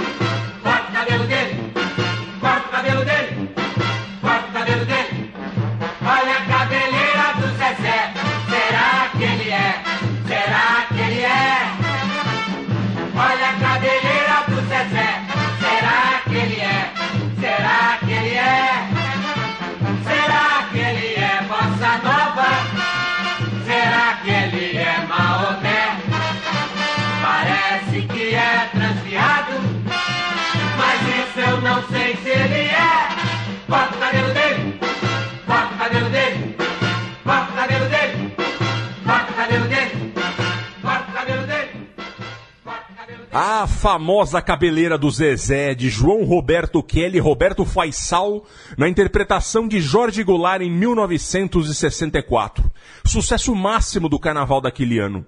A 43.37 43.67
famosa 43.67 44.41
cabeleira 44.41 44.97
do 44.97 45.11
Zezé, 45.11 45.75
de 45.75 45.91
João 45.91 46.23
Roberto 46.23 46.81
Kelly 46.81 47.17
e 47.17 47.21
Roberto 47.21 47.65
Faisal, 47.65 48.45
na 48.79 48.89
interpretação 48.89 49.67
de 49.67 49.81
Jorge 49.81 50.23
Goulart 50.23 50.63
em 50.63 50.71
1964. 50.71 52.71
Sucesso 53.05 53.53
máximo 53.53 54.09
do 54.09 54.21
carnaval 54.21 54.61
daquele 54.61 55.01
ano. 55.01 55.27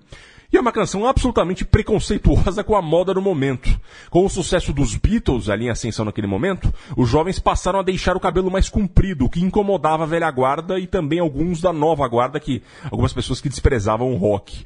E 0.53 0.57
é 0.57 0.61
uma 0.61 0.71
canção 0.71 1.05
absolutamente 1.05 1.65
preconceituosa 1.65 2.63
com 2.63 2.77
a 2.77 2.81
moda 2.81 3.13
do 3.13 3.21
momento. 3.21 3.69
Com 4.09 4.25
o 4.25 4.31
sucesso 4.31 4.73
dos 4.73 4.95
Beatles 4.95 5.49
ali 5.49 5.65
em 5.65 5.71
ascensão 5.71 6.05
naquele 6.05 6.29
momento, 6.29 6.73
os 6.97 7.09
jovens 7.09 7.41
passaram 7.41 7.81
a 7.81 7.83
deixar 7.83 8.17
o 8.17 8.21
cabelo 8.21 8.53
mais 8.53 8.69
comprido, 8.69 9.25
o 9.25 9.29
que 9.29 9.43
incomodava 9.43 10.05
a 10.05 10.07
velha 10.07 10.31
guarda 10.31 10.79
e 10.79 10.87
também 10.87 11.19
alguns 11.19 11.61
da 11.61 11.73
nova 11.73 12.07
guarda, 12.07 12.39
que 12.39 12.63
algumas 12.85 13.13
pessoas 13.13 13.41
que 13.41 13.49
desprezavam 13.49 14.13
o 14.13 14.17
rock. 14.17 14.65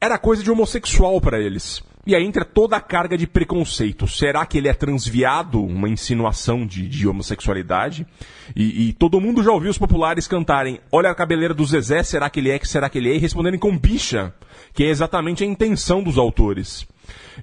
Era 0.00 0.16
coisa 0.16 0.42
de 0.42 0.50
homossexual 0.50 1.20
para 1.20 1.38
eles. 1.38 1.82
E 2.04 2.16
aí 2.16 2.24
entra 2.24 2.44
toda 2.44 2.76
a 2.76 2.80
carga 2.80 3.16
de 3.16 3.28
preconceito. 3.28 4.08
Será 4.08 4.44
que 4.44 4.58
ele 4.58 4.68
é 4.68 4.74
transviado? 4.74 5.62
Uma 5.62 5.88
insinuação 5.88 6.66
de, 6.66 6.88
de 6.88 7.06
homossexualidade? 7.06 8.04
E, 8.56 8.88
e 8.88 8.92
todo 8.92 9.20
mundo 9.20 9.42
já 9.42 9.52
ouviu 9.52 9.70
os 9.70 9.78
populares 9.78 10.26
cantarem 10.26 10.80
Olha 10.90 11.10
a 11.10 11.14
cabeleira 11.14 11.54
do 11.54 11.64
Zezé, 11.64 12.02
será 12.02 12.28
que 12.28 12.40
ele 12.40 12.50
é, 12.50 12.58
que 12.58 12.66
será 12.66 12.88
que 12.90 12.98
ele 12.98 13.10
é? 13.10 13.14
E 13.14 13.18
responderem 13.18 13.58
com 13.58 13.78
bicha, 13.78 14.34
que 14.74 14.82
é 14.82 14.88
exatamente 14.88 15.44
a 15.44 15.46
intenção 15.46 16.02
dos 16.02 16.18
autores. 16.18 16.86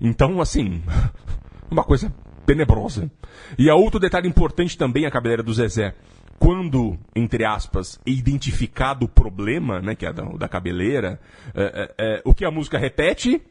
Então, 0.01 0.41
assim, 0.41 0.83
uma 1.71 1.83
coisa 1.83 2.13
tenebrosa. 2.45 3.09
E 3.57 3.69
há 3.69 3.75
outro 3.75 3.99
detalhe 3.99 4.27
importante 4.27 4.77
também 4.77 5.05
a 5.05 5.11
cabeleira 5.11 5.43
do 5.43 5.53
Zezé. 5.53 5.95
Quando, 6.37 6.97
entre 7.15 7.45
aspas, 7.45 7.99
é 8.05 8.11
identificado 8.11 9.05
o 9.05 9.09
problema, 9.09 9.81
né, 9.81 9.93
que 9.93 10.05
é 10.05 10.11
da, 10.11 10.23
da 10.23 10.47
cabeleira, 10.47 11.19
é, 11.53 11.63
é, 11.63 11.93
é, 11.97 12.21
o 12.25 12.33
que 12.33 12.45
a 12.45 12.51
música 12.51 12.77
repete? 12.77 13.41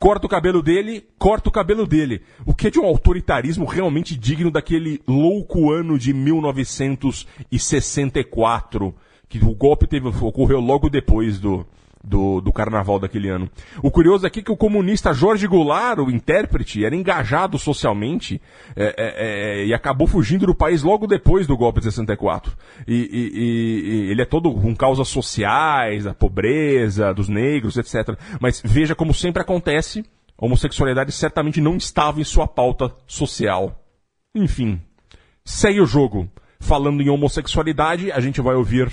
Corta 0.00 0.26
o 0.26 0.30
cabelo 0.30 0.62
dele, 0.62 1.04
corta 1.18 1.50
o 1.50 1.52
cabelo 1.52 1.86
dele. 1.86 2.22
O 2.46 2.54
que 2.54 2.68
é 2.68 2.70
de 2.70 2.80
um 2.80 2.86
autoritarismo 2.86 3.66
realmente 3.66 4.16
digno 4.16 4.50
daquele 4.50 4.98
louco 5.06 5.70
ano 5.70 5.98
de 5.98 6.14
1964, 6.14 8.94
que 9.28 9.44
o 9.44 9.54
golpe 9.54 9.86
teve, 9.86 10.08
ocorreu 10.08 10.58
logo 10.58 10.88
depois 10.88 11.38
do, 11.38 11.66
do, 12.02 12.40
do 12.40 12.52
carnaval 12.52 12.98
daquele 12.98 13.28
ano. 13.28 13.50
O 13.82 13.90
curioso 13.90 14.26
aqui 14.26 14.40
é 14.40 14.42
que 14.42 14.50
o 14.50 14.56
comunista 14.56 15.12
Jorge 15.12 15.46
Goulart, 15.46 15.98
o 15.98 16.10
intérprete, 16.10 16.84
era 16.84 16.96
engajado 16.96 17.58
socialmente 17.58 18.40
é, 18.74 18.84
é, 18.84 18.94
é, 18.96 19.66
e 19.66 19.74
acabou 19.74 20.06
fugindo 20.06 20.46
do 20.46 20.54
país 20.54 20.82
logo 20.82 21.06
depois 21.06 21.46
do 21.46 21.56
golpe 21.56 21.80
de 21.80 21.86
64. 21.86 22.56
E, 22.86 22.94
e, 22.94 24.06
e, 24.06 24.10
ele 24.10 24.22
é 24.22 24.24
todo 24.24 24.52
com 24.52 24.74
causas 24.74 25.08
sociais, 25.08 26.06
a 26.06 26.14
pobreza, 26.14 27.12
dos 27.12 27.28
negros, 27.28 27.76
etc. 27.76 28.18
Mas 28.40 28.62
veja 28.64 28.94
como 28.94 29.12
sempre 29.12 29.42
acontece, 29.42 30.04
a 30.38 30.46
homossexualidade 30.46 31.12
certamente 31.12 31.60
não 31.60 31.76
estava 31.76 32.20
em 32.20 32.24
sua 32.24 32.46
pauta 32.46 32.94
social. 33.06 33.78
Enfim, 34.34 34.80
segue 35.44 35.80
o 35.80 35.86
jogo. 35.86 36.28
Falando 36.62 37.02
em 37.02 37.08
homossexualidade, 37.08 38.12
a 38.12 38.20
gente 38.20 38.40
vai 38.40 38.54
ouvir 38.54 38.90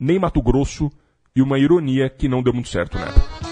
Ney 0.00 0.18
Mato 0.18 0.40
Grosso 0.40 0.90
e 1.36 1.42
uma 1.42 1.58
ironia 1.58 2.08
que 2.08 2.28
não 2.28 2.42
deu 2.42 2.54
muito 2.54 2.70
certo 2.70 2.98
na 2.98 3.04
época. 3.04 3.45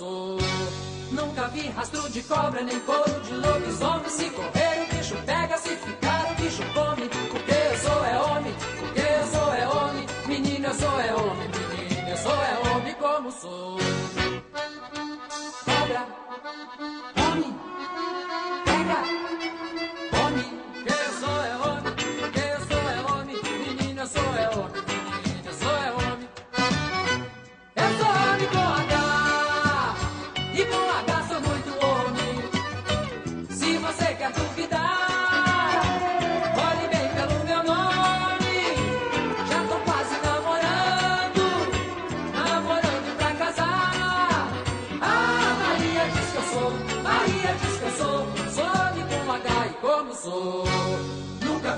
Como 0.00 0.38
sou. 0.38 0.38
Nunca 1.12 1.48
vi 1.48 1.68
rastro 1.68 2.08
de 2.08 2.22
cobra, 2.22 2.62
nem 2.62 2.80
couro 2.80 3.20
de 3.20 3.34
lobisomem. 3.34 4.08
Se 4.08 4.30
correr, 4.30 4.69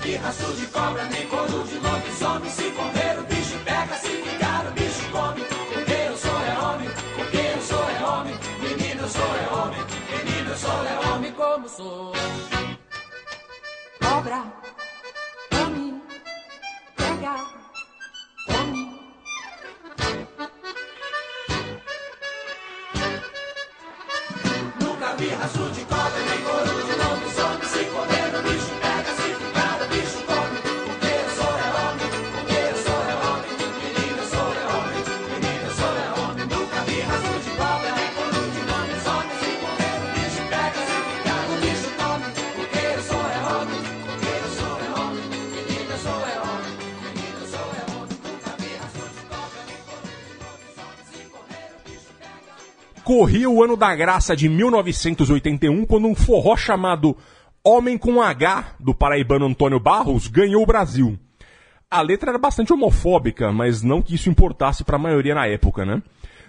Vi 0.03 0.17
rastro 0.17 0.53
de 0.55 0.67
cobra 0.67 1.05
Nem 1.05 1.29
couro 1.29 1.65
de 1.65 1.79
lobisomem. 1.79 2.51
Se 2.51 2.71
correr 2.73 3.19
o 3.21 3.23
bicho 3.23 3.57
pega 3.65 3.95
Se 3.95 4.09
ficar 4.09 4.67
o 4.67 4.73
bicho 4.73 5.11
come. 5.13 5.43
Porque 5.73 5.93
eu 5.93 6.17
sou 6.17 6.41
é 6.41 6.59
homem 6.59 6.89
Porque 7.15 7.37
eu 7.37 7.63
sou 7.63 7.91
é 7.91 8.05
homem. 8.05 8.35
Menino 8.61 9.09
sou 9.09 9.23
é 9.23 9.55
homem 9.55 9.81
Menino 10.11 10.57
sou 10.57 10.85
é 10.85 11.09
homem. 11.09 11.33
Como 11.33 11.69
sou 11.69 12.52
Corria 53.05 53.51
o 53.51 53.63
ano 53.63 53.77
da 53.77 53.95
graça 53.97 54.37
de 54.37 54.49
1981 54.49 55.85
quando 55.87 56.07
um 56.07 56.15
forró 56.15 56.57
chamado 56.57 57.17
Homem 57.65 57.99
com 57.99 58.23
H, 58.23 58.77
do 58.79 58.95
paraibano 58.95 59.47
Antônio 59.47 59.81
Barros, 59.81 60.29
ganhou 60.29 60.63
o 60.63 60.67
Brasil. 60.67 61.19
A 61.91 62.01
letra 62.01 62.31
era 62.31 62.39
bastante 62.39 62.73
homofóbica, 62.73 63.53
mas 63.53 63.83
não 63.83 64.01
que 64.01 64.15
isso 64.15 64.31
importasse 64.31 64.85
para 64.85 64.97
a 64.97 65.01
maioria 65.01 65.35
na 65.35 65.47
época, 65.47 65.85
né? 65.85 66.03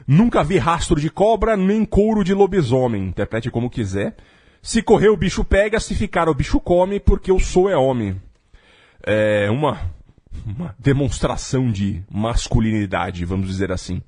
Nunca 0.07 0.43
vi 0.43 0.57
rastro 0.57 0.99
de 0.99 1.09
cobra 1.09 1.57
nem 1.57 1.83
couro 1.85 2.23
de 2.23 2.33
lobisomem, 2.33 3.07
interprete 3.07 3.49
como 3.49 3.69
quiser. 3.69 4.15
Se 4.61 4.81
correr 4.81 5.09
o 5.09 5.17
bicho 5.17 5.43
pega, 5.43 5.79
se 5.79 5.95
ficar 5.95 6.29
o 6.29 6.33
bicho 6.33 6.59
come, 6.59 6.99
porque 6.99 7.31
eu 7.31 7.39
sou 7.39 7.69
é 7.69 7.75
homem. 7.75 8.15
É 9.05 9.49
uma, 9.49 9.91
uma 10.45 10.75
demonstração 10.79 11.71
de 11.71 12.03
masculinidade, 12.09 13.25
vamos 13.25 13.47
dizer 13.47 13.71
assim. 13.71 14.01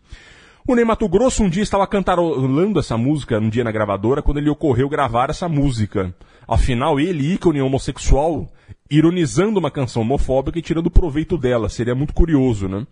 O 0.67 0.73
Ney 0.73 0.83
Mato 0.83 1.07
Grosso 1.07 1.43
um 1.43 1.49
dia 1.49 1.61
estava 1.61 1.85
cantarolando 1.85 2.79
essa 2.79 2.97
música 2.97 3.39
num 3.39 3.49
dia 3.49 3.63
na 3.63 3.71
gravadora 3.71 4.23
quando 4.23 4.37
ele 4.37 4.49
ocorreu 4.49 4.89
gravar 4.89 5.29
essa 5.29 5.47
música. 5.47 6.11
Afinal, 6.47 6.99
ele, 6.99 7.33
ícone 7.33 7.61
homossexual, 7.61 8.51
ironizando 8.89 9.59
uma 9.59 9.69
canção 9.69 10.01
homofóbica 10.01 10.57
e 10.57 10.63
tirando 10.63 10.89
proveito 10.89 11.37
dela. 11.37 11.69
Seria 11.69 11.93
muito 11.93 12.15
curioso, 12.15 12.67
né? 12.67 12.87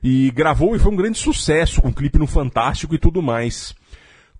E 0.00 0.30
gravou 0.30 0.76
e 0.76 0.78
foi 0.78 0.92
um 0.92 0.96
grande 0.96 1.18
sucesso, 1.18 1.82
com 1.82 1.92
clipe 1.92 2.20
no 2.20 2.26
Fantástico 2.28 2.94
e 2.94 2.98
tudo 2.98 3.20
mais. 3.20 3.74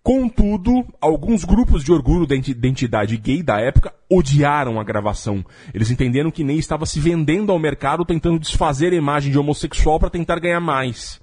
Contudo, 0.01 0.87
alguns 1.01 1.45
grupos 1.45 1.83
de 1.83 1.91
orgulho 1.91 2.29
da 2.29 2.37
identi- 2.37 2.53
identidade 2.53 3.17
gay 3.17 3.43
da 3.43 3.61
época 3.61 3.93
odiaram 4.09 4.79
a 4.79 4.85
gravação. 4.85 5.45
Eles 5.75 5.91
entenderam 5.91 6.31
que 6.31 6.45
Ney 6.45 6.59
estava 6.59 6.87
se 6.87 7.01
vendendo 7.01 7.51
ao 7.51 7.59
mercado 7.59 8.05
tentando 8.05 8.39
desfazer 8.39 8.93
a 8.93 8.97
imagem 8.97 9.33
de 9.33 9.39
homossexual 9.39 9.99
para 9.99 10.11
tentar 10.11 10.39
ganhar 10.39 10.61
mais. 10.61 11.21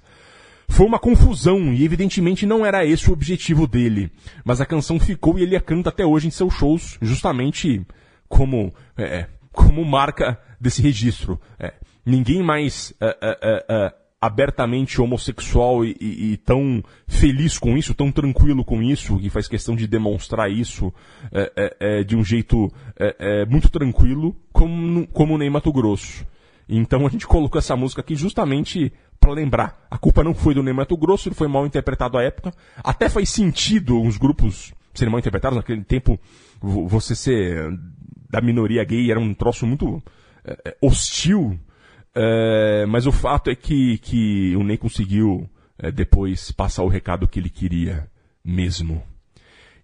Foi 0.68 0.84
uma 0.86 0.98
confusão 0.98 1.72
e 1.72 1.84
evidentemente 1.84 2.44
não 2.44 2.64
era 2.66 2.84
esse 2.84 3.08
o 3.08 3.12
objetivo 3.12 3.66
dele. 3.66 4.10
Mas 4.44 4.60
a 4.60 4.66
canção 4.66 4.98
ficou 5.00 5.38
e 5.38 5.42
ele 5.42 5.56
a 5.56 5.60
canta 5.60 5.88
até 5.90 6.04
hoje 6.04 6.26
em 6.26 6.30
seus 6.30 6.52
shows, 6.54 6.98
justamente 7.00 7.86
como, 8.28 8.74
é, 8.96 9.26
como 9.52 9.84
marca 9.84 10.38
desse 10.60 10.82
registro. 10.82 11.40
É, 11.58 11.72
ninguém 12.04 12.42
mais 12.42 12.92
é, 13.00 13.06
é, 13.20 13.38
é, 13.42 13.64
é, 13.68 13.94
abertamente 14.20 15.00
homossexual 15.00 15.84
e, 15.84 15.96
e- 16.00 16.32
e 16.32 16.36
tão 16.36 16.82
feliz 17.06 17.58
com 17.58 17.76
isso, 17.76 17.94
tão 17.94 18.10
tranquilo 18.10 18.64
com 18.64 18.82
isso, 18.82 19.18
que 19.18 19.30
faz 19.30 19.46
questão 19.46 19.76
de 19.76 19.86
demonstrar 19.86 20.50
isso 20.50 20.92
é, 21.32 21.52
é, 21.56 21.76
é, 22.00 22.04
de 22.04 22.16
um 22.16 22.24
jeito 22.24 22.70
é, 22.98 23.16
é, 23.18 23.46
muito 23.46 23.68
tranquilo, 23.70 24.34
como, 24.52 25.06
como 25.08 25.34
o 25.34 25.38
Ney 25.38 25.48
Mato 25.48 25.72
Grosso. 25.72 26.26
Então 26.68 27.06
a 27.06 27.08
gente 27.08 27.26
colocou 27.28 27.58
essa 27.60 27.76
música 27.76 28.00
aqui 28.00 28.16
justamente 28.16 28.92
para 29.20 29.32
lembrar. 29.32 29.86
A 29.90 29.98
culpa 29.98 30.22
não 30.22 30.34
foi 30.34 30.54
do 30.54 30.62
Ney 30.62 30.72
Mato 30.74 30.96
Grosso, 30.96 31.28
ele 31.28 31.34
foi 31.34 31.48
mal 31.48 31.66
interpretado 31.66 32.16
à 32.18 32.22
época. 32.22 32.52
Até 32.82 33.08
faz 33.08 33.30
sentido 33.30 34.00
os 34.02 34.16
grupos 34.16 34.72
serem 34.94 35.10
mal 35.10 35.18
interpretados. 35.18 35.56
Naquele 35.56 35.84
tempo, 35.84 36.18
vo- 36.60 36.86
você 36.86 37.14
ser 37.14 37.68
da 38.30 38.40
minoria 38.40 38.84
gay 38.84 39.10
era 39.10 39.20
um 39.20 39.32
troço 39.34 39.66
muito 39.66 40.02
é, 40.44 40.76
hostil. 40.80 41.58
É, 42.14 42.86
mas 42.86 43.06
o 43.06 43.12
fato 43.12 43.50
é 43.50 43.54
que, 43.54 43.98
que 43.98 44.56
o 44.56 44.62
Ney 44.64 44.78
conseguiu 44.78 45.48
é, 45.78 45.90
depois 45.90 46.50
passar 46.50 46.82
o 46.82 46.88
recado 46.88 47.28
que 47.28 47.38
ele 47.38 47.50
queria 47.50 48.08
mesmo. 48.44 49.02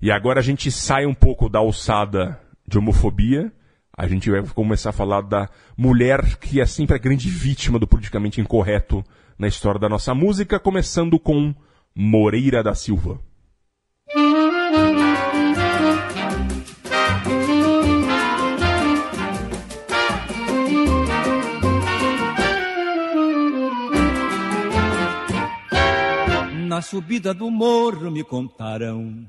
E 0.01 0.11
agora 0.11 0.41
a 0.41 0.43
gente 0.43 0.71
sai 0.71 1.07
um 1.07 1.15
pouco 1.15 1.49
da 1.49 1.59
alçada 1.59 2.41
de 2.67 2.79
homofobia. 2.79 3.53
A 3.97 4.09
gente 4.09 4.31
vai 4.31 4.43
começar 4.43 4.91
a 4.91 4.93
falar 4.95 5.21
da 5.21 5.49
mulher 5.77 6.37
que 6.39 6.61
é 6.61 6.67
sempre 6.67 6.97
a 6.97 6.99
grande 6.99 7.29
vítima 7.29 7.79
do 7.79 7.87
politicamente 7.87 8.41
incorreto 8.41 9.05
na 9.43 9.49
história 9.49 9.81
da 9.81 9.89
nossa 9.89 10.15
música, 10.15 10.61
começando 10.61 11.19
com 11.19 11.53
Moreira 11.93 12.63
da 12.63 12.77
Silva. 12.77 13.19
Na 26.69 26.81
subida 26.81 27.35
do 27.35 27.51
morro 27.51 28.13
me 28.13 28.23
contaram 28.23 29.27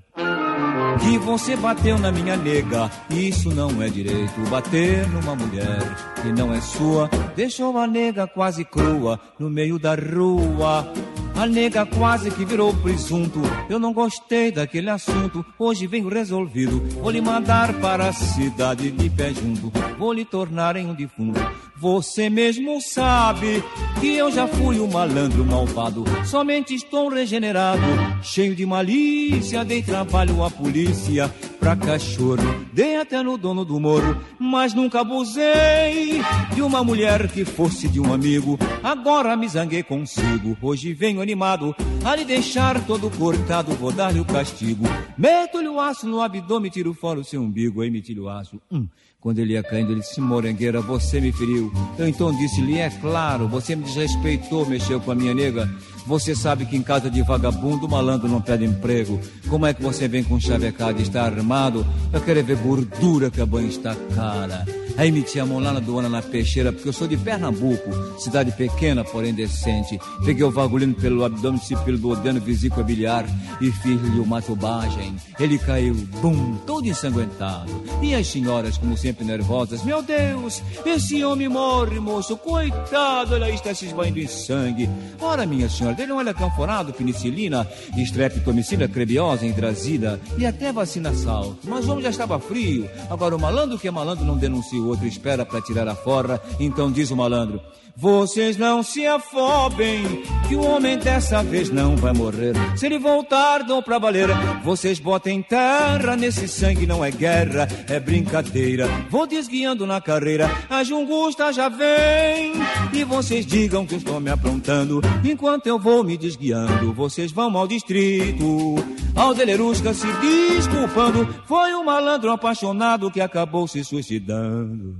que 1.01 1.17
você 1.17 1.55
bateu 1.55 1.97
na 1.97 2.11
minha 2.11 2.35
nega. 2.37 2.89
Isso 3.09 3.49
não 3.53 3.81
é 3.81 3.89
direito, 3.89 4.39
bater 4.49 5.07
numa 5.09 5.35
mulher 5.35 5.79
que 6.21 6.31
não 6.31 6.53
é 6.53 6.61
sua. 6.61 7.09
Deixou 7.35 7.77
a 7.77 7.87
nega 7.87 8.27
quase 8.27 8.63
crua 8.63 9.19
no 9.39 9.49
meio 9.49 9.77
da 9.79 9.95
rua. 9.95 10.87
A 11.35 11.47
nega 11.47 11.85
quase 11.85 12.29
que 12.29 12.45
virou 12.45 12.73
presunto. 12.75 13.41
Eu 13.67 13.79
não 13.79 13.91
gostei 13.91 14.51
daquele 14.51 14.89
assunto. 14.89 15.43
Hoje 15.57 15.87
venho 15.87 16.07
resolvido. 16.07 16.79
Vou 17.01 17.09
lhe 17.09 17.21
mandar 17.21 17.73
para 17.79 18.09
a 18.09 18.13
cidade 18.13 18.91
de 18.91 19.09
pé 19.09 19.33
junto. 19.33 19.71
Vou 19.97 20.13
lhe 20.13 20.25
tornar 20.25 20.75
em 20.75 20.85
um 20.85 20.93
defunto. 20.93 21.39
Você 21.75 22.29
mesmo 22.29 22.79
sabe 22.79 23.63
que 23.99 24.15
eu 24.15 24.31
já 24.31 24.47
fui 24.47 24.79
um 24.79 24.87
malandro 24.87 25.43
malvado. 25.43 26.05
Somente 26.23 26.73
estou 26.73 27.09
regenerado, 27.09 27.81
cheio 28.21 28.55
de 28.55 28.65
malícia. 28.65 29.65
Dei 29.65 29.81
trabalho 29.81 30.43
à 30.43 30.51
polícia 30.51 31.33
pra 31.59 31.75
cachorro. 31.75 32.63
Dei 32.71 32.97
até 32.97 33.21
no 33.23 33.37
dono 33.37 33.65
do 33.65 33.79
morro, 33.79 34.17
mas 34.39 34.73
nunca 34.73 35.01
abusei 35.01 36.21
de 36.53 36.61
uma 36.61 36.83
mulher 36.83 37.27
que 37.29 37.43
fosse 37.43 37.87
de 37.87 37.99
um 37.99 38.13
amigo. 38.13 38.57
Agora 38.83 39.35
me 39.35 39.47
zanguei 39.47 39.81
consigo. 39.81 40.57
Hoje 40.61 40.93
venho 40.93 41.21
animado 41.23 41.75
a 42.03 42.15
lhe 42.15 42.25
deixar 42.25 42.85
todo 42.85 43.09
cortado. 43.09 43.71
Vou 43.73 43.91
dar-lhe 43.91 44.19
o 44.19 44.25
castigo. 44.25 44.85
Meto-lhe 45.17 45.67
o 45.67 45.79
aço 45.79 46.07
no 46.07 46.21
abdômen, 46.21 46.69
tiro 46.69 46.93
fora 46.93 47.19
o 47.19 47.23
seu 47.23 47.41
umbigo. 47.41 47.81
Aí 47.81 47.89
meti-lhe 47.89 48.19
o 48.19 48.29
aço. 48.29 48.61
Hum. 48.71 48.87
Quando 49.23 49.39
ele 49.39 49.53
ia 49.53 49.63
caindo, 49.63 49.93
ele 49.93 50.01
disse: 50.01 50.19
Morangueira, 50.19 50.81
você 50.81 51.21
me 51.21 51.31
feriu. 51.31 51.71
Eu 51.97 52.07
então 52.07 52.35
disse-lhe: 52.35 52.77
É 52.77 52.89
claro, 52.89 53.47
você 53.47 53.73
me 53.73 53.83
desrespeitou, 53.85 54.65
mexeu 54.65 54.99
com 54.99 55.11
a 55.11 55.15
minha 55.15 55.33
nega. 55.33 55.73
Você 56.05 56.35
sabe 56.35 56.65
que 56.65 56.75
em 56.75 56.83
casa 56.83 57.09
de 57.09 57.21
vagabundo, 57.21 57.87
malandro 57.87 58.27
não 58.27 58.41
pede 58.41 58.65
emprego. 58.65 59.17
Como 59.47 59.65
é 59.65 59.73
que 59.73 59.81
você 59.81 60.09
vem 60.09 60.25
com 60.25 60.37
chavecado 60.37 60.99
e 60.99 61.03
está 61.03 61.23
armado? 61.23 61.85
Eu 62.11 62.19
quero 62.19 62.43
ver 62.43 62.57
gordura 62.57 63.31
que 63.31 63.39
a 63.39 63.45
banha 63.45 63.69
está 63.69 63.95
cara. 64.13 64.65
Aí 64.95 65.11
meti 65.11 65.39
a 65.39 65.45
mão 65.45 65.59
lá 65.59 65.73
na 65.73 65.79
doana 65.79 66.07
na 66.07 66.21
peixeira, 66.21 66.71
porque 66.71 66.87
eu 66.87 66.93
sou 66.93 67.07
de 67.07 67.17
Pernambuco, 67.17 68.19
cidade 68.19 68.51
pequena, 68.51 69.03
porém 69.03 69.33
decente. 69.33 69.99
Peguei 70.23 70.43
o 70.43 70.51
vagulino 70.51 70.93
pelo 70.93 71.25
abdômen, 71.25 71.59
pelo 71.83 71.97
duodeno, 71.97 72.39
vesícula 72.39 72.83
biliar 72.83 73.25
e 73.59 73.71
fiz-lhe 73.71 74.19
uma 74.19 74.41
tubagem. 74.41 75.15
Ele 75.39 75.57
caiu, 75.57 75.95
bum, 76.21 76.55
todo 76.65 76.87
ensanguentado. 76.87 77.71
E 78.01 78.13
as 78.13 78.27
senhoras, 78.27 78.77
como 78.77 78.95
sempre, 78.95 79.25
nervosas, 79.25 79.83
meu 79.83 80.03
Deus, 80.03 80.61
esse 80.85 81.23
homem 81.23 81.49
morre, 81.49 81.99
moço, 81.99 82.37
coitado, 82.37 83.35
ele 83.35 83.49
está 83.49 83.73
se 83.73 83.87
esvaindo 83.87 84.19
em 84.19 84.27
sangue. 84.27 84.87
Ora, 85.19 85.45
minha 85.45 85.67
senhora, 85.69 85.95
dele 85.95 86.11
um 86.11 86.17
olha 86.17 86.33
canforado, 86.33 86.93
penicilina, 86.93 87.67
estreptomicina, 87.97 88.87
crebiosa, 88.87 89.45
hidrazina 89.45 90.19
e 90.37 90.45
até 90.45 90.71
vacina 90.71 91.13
salto. 91.15 91.57
Mas 91.63 91.87
o 91.87 91.91
homem 91.91 92.03
já 92.03 92.11
estava 92.11 92.39
frio. 92.39 92.87
Agora, 93.09 93.35
o 93.35 93.39
malandro 93.39 93.79
que 93.79 93.87
é 93.87 93.91
malandro 93.91 94.23
não 94.23 94.37
denuncia 94.37 94.82
o 94.83 94.87
outro 94.87 95.07
espera 95.07 95.45
para 95.45 95.61
tirar 95.61 95.87
a 95.87 95.95
forra. 95.95 96.41
Então 96.59 96.91
diz 96.91 97.09
o 97.11 97.15
malandro: 97.15 97.61
Vocês 97.95 98.57
não 98.57 98.81
se 98.81 99.05
afobem, 99.05 100.23
que 100.47 100.55
o 100.55 100.65
homem 100.65 100.97
dessa 100.97 101.43
vez 101.43 101.69
não 101.69 101.95
vai 101.95 102.11
morrer. 102.11 102.53
Se 102.75 102.87
ele 102.87 102.97
voltar, 102.97 103.59
dou 103.63 103.83
pra 103.83 103.99
valer. 103.99 104.29
Vocês 104.63 104.99
botem 104.99 105.43
terra 105.43 106.15
nesse 106.15 106.47
sangue, 106.47 106.87
não 106.87 107.05
é 107.05 107.11
guerra, 107.11 107.67
é 107.87 107.99
brincadeira. 107.99 108.87
Vou 109.11 109.27
desguiando 109.27 109.85
na 109.85 110.01
carreira, 110.01 110.49
a 110.69 110.83
Jungusta 110.83 111.53
já 111.53 111.69
vem. 111.69 112.53
E 112.91 113.03
vocês 113.03 113.45
digam 113.45 113.85
que 113.85 113.95
estou 113.95 114.19
me 114.19 114.31
aprontando, 114.31 114.99
enquanto 115.23 115.67
eu 115.67 115.77
vou 115.77 116.03
me 116.03 116.17
desguiando. 116.17 116.93
Vocês 116.93 117.31
vão 117.31 117.55
ao 117.55 117.67
distrito, 117.67 118.75
ao 119.15 119.35
se 119.35 120.07
desculpando. 120.19 121.27
Foi 121.45 121.75
um 121.75 121.83
malandro 121.83 122.31
apaixonado 122.31 123.11
que 123.11 123.21
acabou 123.21 123.67
se 123.67 123.83
suicidando. 123.83 124.97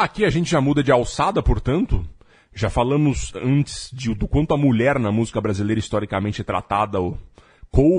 Aqui 0.00 0.24
a 0.24 0.30
gente 0.30 0.50
já 0.50 0.62
muda 0.62 0.82
de 0.82 0.90
alçada, 0.90 1.42
portanto. 1.42 2.02
Já 2.54 2.70
falamos 2.70 3.34
antes 3.36 3.90
de, 3.92 4.14
do 4.14 4.26
quanto 4.26 4.54
a 4.54 4.56
mulher 4.56 4.98
na 4.98 5.12
música 5.12 5.42
brasileira 5.42 5.78
historicamente 5.78 6.40
é 6.40 6.44
tratada 6.44 6.98
ou, 6.98 7.18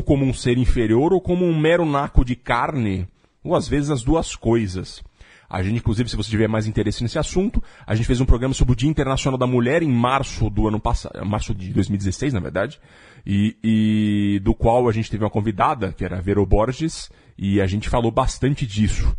como 0.04 0.26
um 0.26 0.34
ser 0.34 0.58
inferior 0.58 1.14
ou 1.14 1.22
como 1.22 1.46
um 1.46 1.56
mero 1.56 1.86
naco 1.86 2.26
de 2.26 2.36
carne, 2.36 3.08
ou 3.44 3.56
às 3.56 3.68
vezes 3.68 3.92
as 3.92 4.02
duas 4.02 4.36
coisas. 4.36 5.04
A 5.48 5.62
gente, 5.62 5.78
inclusive, 5.78 6.10
se 6.10 6.16
você 6.16 6.32
tiver 6.32 6.48
mais 6.48 6.66
interesse 6.66 7.04
nesse 7.04 7.20
assunto, 7.20 7.62
a 7.86 7.94
gente 7.94 8.08
fez 8.08 8.20
um 8.20 8.26
programa 8.26 8.56
sobre 8.56 8.74
o 8.74 8.76
Dia 8.76 8.90
Internacional 8.90 9.38
da 9.38 9.46
Mulher 9.46 9.84
em 9.84 9.92
março 9.92 10.50
do 10.50 10.68
ano 10.68 10.80
passado, 10.80 11.24
março 11.24 11.54
de 11.54 11.72
2016, 11.72 12.34
na 12.34 12.40
verdade, 12.40 12.82
e, 13.24 13.56
e 13.64 14.40
do 14.40 14.56
qual 14.56 14.90
a 14.90 14.92
gente 14.92 15.12
teve 15.12 15.24
uma 15.24 15.30
convidada, 15.30 15.94
que 15.94 16.04
era 16.04 16.20
Vero 16.20 16.44
Borges, 16.48 17.12
e 17.38 17.62
a 17.62 17.68
gente 17.68 17.90
falou 17.90 18.12
bastante 18.12 18.66
disso. 18.66 19.16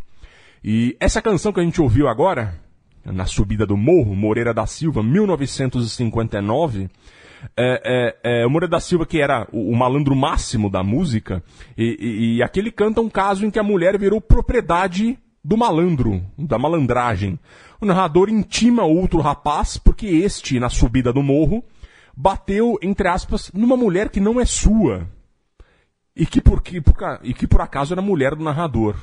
E 0.64 0.96
essa 0.98 1.22
canção 1.22 1.52
que 1.52 1.60
a 1.60 1.64
gente 1.64 1.80
ouviu 1.80 2.08
agora, 2.08 2.60
na 3.04 3.26
subida 3.26 3.66
do 3.66 3.76
morro, 3.76 4.14
Moreira 4.14 4.54
da 4.54 4.66
Silva, 4.66 5.02
1959, 5.02 6.88
é, 7.56 8.14
é, 8.24 8.42
é, 8.42 8.46
o 8.46 8.50
Moreira 8.50 8.70
da 8.70 8.80
Silva 8.80 9.04
que 9.04 9.20
era 9.20 9.48
o, 9.52 9.70
o 9.70 9.76
malandro 9.76 10.14
máximo 10.14 10.70
da 10.70 10.82
música, 10.82 11.42
e, 11.76 11.96
e, 12.00 12.36
e 12.36 12.42
aqui 12.42 12.60
ele 12.60 12.70
canta 12.70 13.00
um 13.00 13.10
caso 13.10 13.44
em 13.44 13.50
que 13.50 13.58
a 13.58 13.64
mulher 13.64 13.98
virou 13.98 14.20
propriedade 14.20 15.18
do 15.44 15.56
malandro, 15.56 16.22
da 16.38 16.58
malandragem. 16.58 17.38
O 17.80 17.86
narrador 17.86 18.28
intima 18.28 18.84
outro 18.84 19.20
rapaz 19.20 19.76
porque 19.76 20.06
este, 20.06 20.60
na 20.60 20.68
subida 20.68 21.12
do 21.12 21.22
morro, 21.22 21.64
bateu, 22.16 22.78
entre 22.80 23.08
aspas, 23.08 23.50
numa 23.52 23.76
mulher 23.76 24.08
que 24.08 24.20
não 24.20 24.40
é 24.40 24.44
sua. 24.44 25.08
E 26.14 26.26
que 26.26 26.40
por, 26.40 26.62
que, 26.62 26.80
por, 26.80 26.94
e 27.22 27.34
que 27.34 27.46
por 27.46 27.60
acaso 27.60 27.94
era 27.94 28.02
mulher 28.02 28.36
do 28.36 28.44
narrador. 28.44 28.94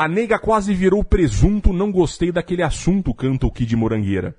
A 0.00 0.08
nega 0.08 0.38
quase 0.38 0.72
virou 0.72 1.04
presunto, 1.04 1.74
não 1.74 1.92
gostei 1.92 2.32
daquele 2.32 2.62
assunto, 2.62 3.12
canta 3.12 3.46
o 3.46 3.50
Kid 3.50 3.76
Morangueira. 3.76 4.34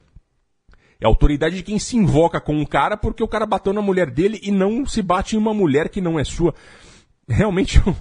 É 1.00 1.06
a 1.06 1.08
autoridade 1.08 1.58
de 1.58 1.62
quem 1.62 1.78
se 1.78 1.95
invoca 1.95 2.41
com 2.41 2.56
um 2.56 2.65
cara 2.65 2.97
porque 2.97 3.21
o 3.21 3.28
cara 3.28 3.45
bateu 3.45 3.71
na 3.71 3.80
mulher 3.80 4.10
dele 4.10 4.39
e 4.41 4.50
não 4.50 4.88
se 4.88 5.04
bate 5.04 5.36
em 5.36 5.38
uma 5.38 5.54
mulher 5.54 5.89
que 5.89 6.02
não 6.02 6.19
é 6.19 6.24
sua. 6.24 6.56
Realmente 7.30 7.78
é 7.78 7.88
um, 7.88 7.93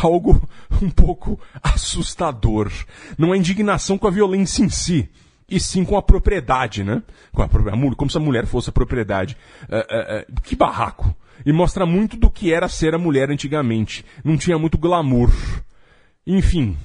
algo 0.00 0.48
um 0.80 0.88
pouco 0.88 1.40
assustador. 1.60 2.70
Não 3.18 3.34
é 3.34 3.36
indignação 3.36 3.98
com 3.98 4.06
a 4.06 4.10
violência 4.12 4.62
em 4.62 4.68
si, 4.68 5.10
e 5.48 5.58
sim 5.58 5.84
com 5.84 5.96
a 5.96 6.02
propriedade, 6.02 6.84
né? 6.84 7.02
Com 7.32 7.42
a, 7.42 7.48
como 7.96 8.10
se 8.12 8.16
a 8.16 8.20
mulher 8.20 8.46
fosse 8.46 8.70
a 8.70 8.72
propriedade. 8.72 9.36
É, 9.68 9.76
é, 9.76 10.18
é, 10.18 10.26
que 10.44 10.54
barraco! 10.54 11.12
E 11.44 11.52
mostra 11.52 11.84
muito 11.84 12.16
do 12.16 12.30
que 12.30 12.52
era 12.52 12.68
ser 12.68 12.94
a 12.94 12.98
mulher 12.98 13.28
antigamente. 13.28 14.04
Não 14.22 14.36
tinha 14.36 14.56
muito 14.56 14.78
glamour. 14.78 15.28
Enfim, 16.26 16.76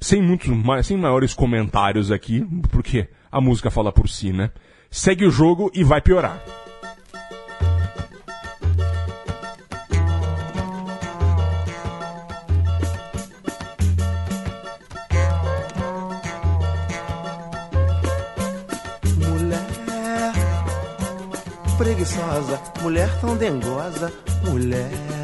sem 0.00 0.20
muitos, 0.20 0.48
sem 0.84 0.96
maiores 0.96 1.32
comentários 1.32 2.10
aqui, 2.10 2.44
porque 2.70 3.08
a 3.30 3.40
música 3.40 3.70
fala 3.70 3.92
por 3.92 4.08
si, 4.08 4.32
né? 4.32 4.50
Segue 4.90 5.24
o 5.24 5.30
jogo 5.30 5.70
e 5.72 5.84
vai 5.84 6.00
piorar. 6.00 6.42
preguiçosa, 21.78 22.60
mulher 22.82 23.08
tão 23.20 23.36
dengosa, 23.36 24.12
mulher. 24.44 25.19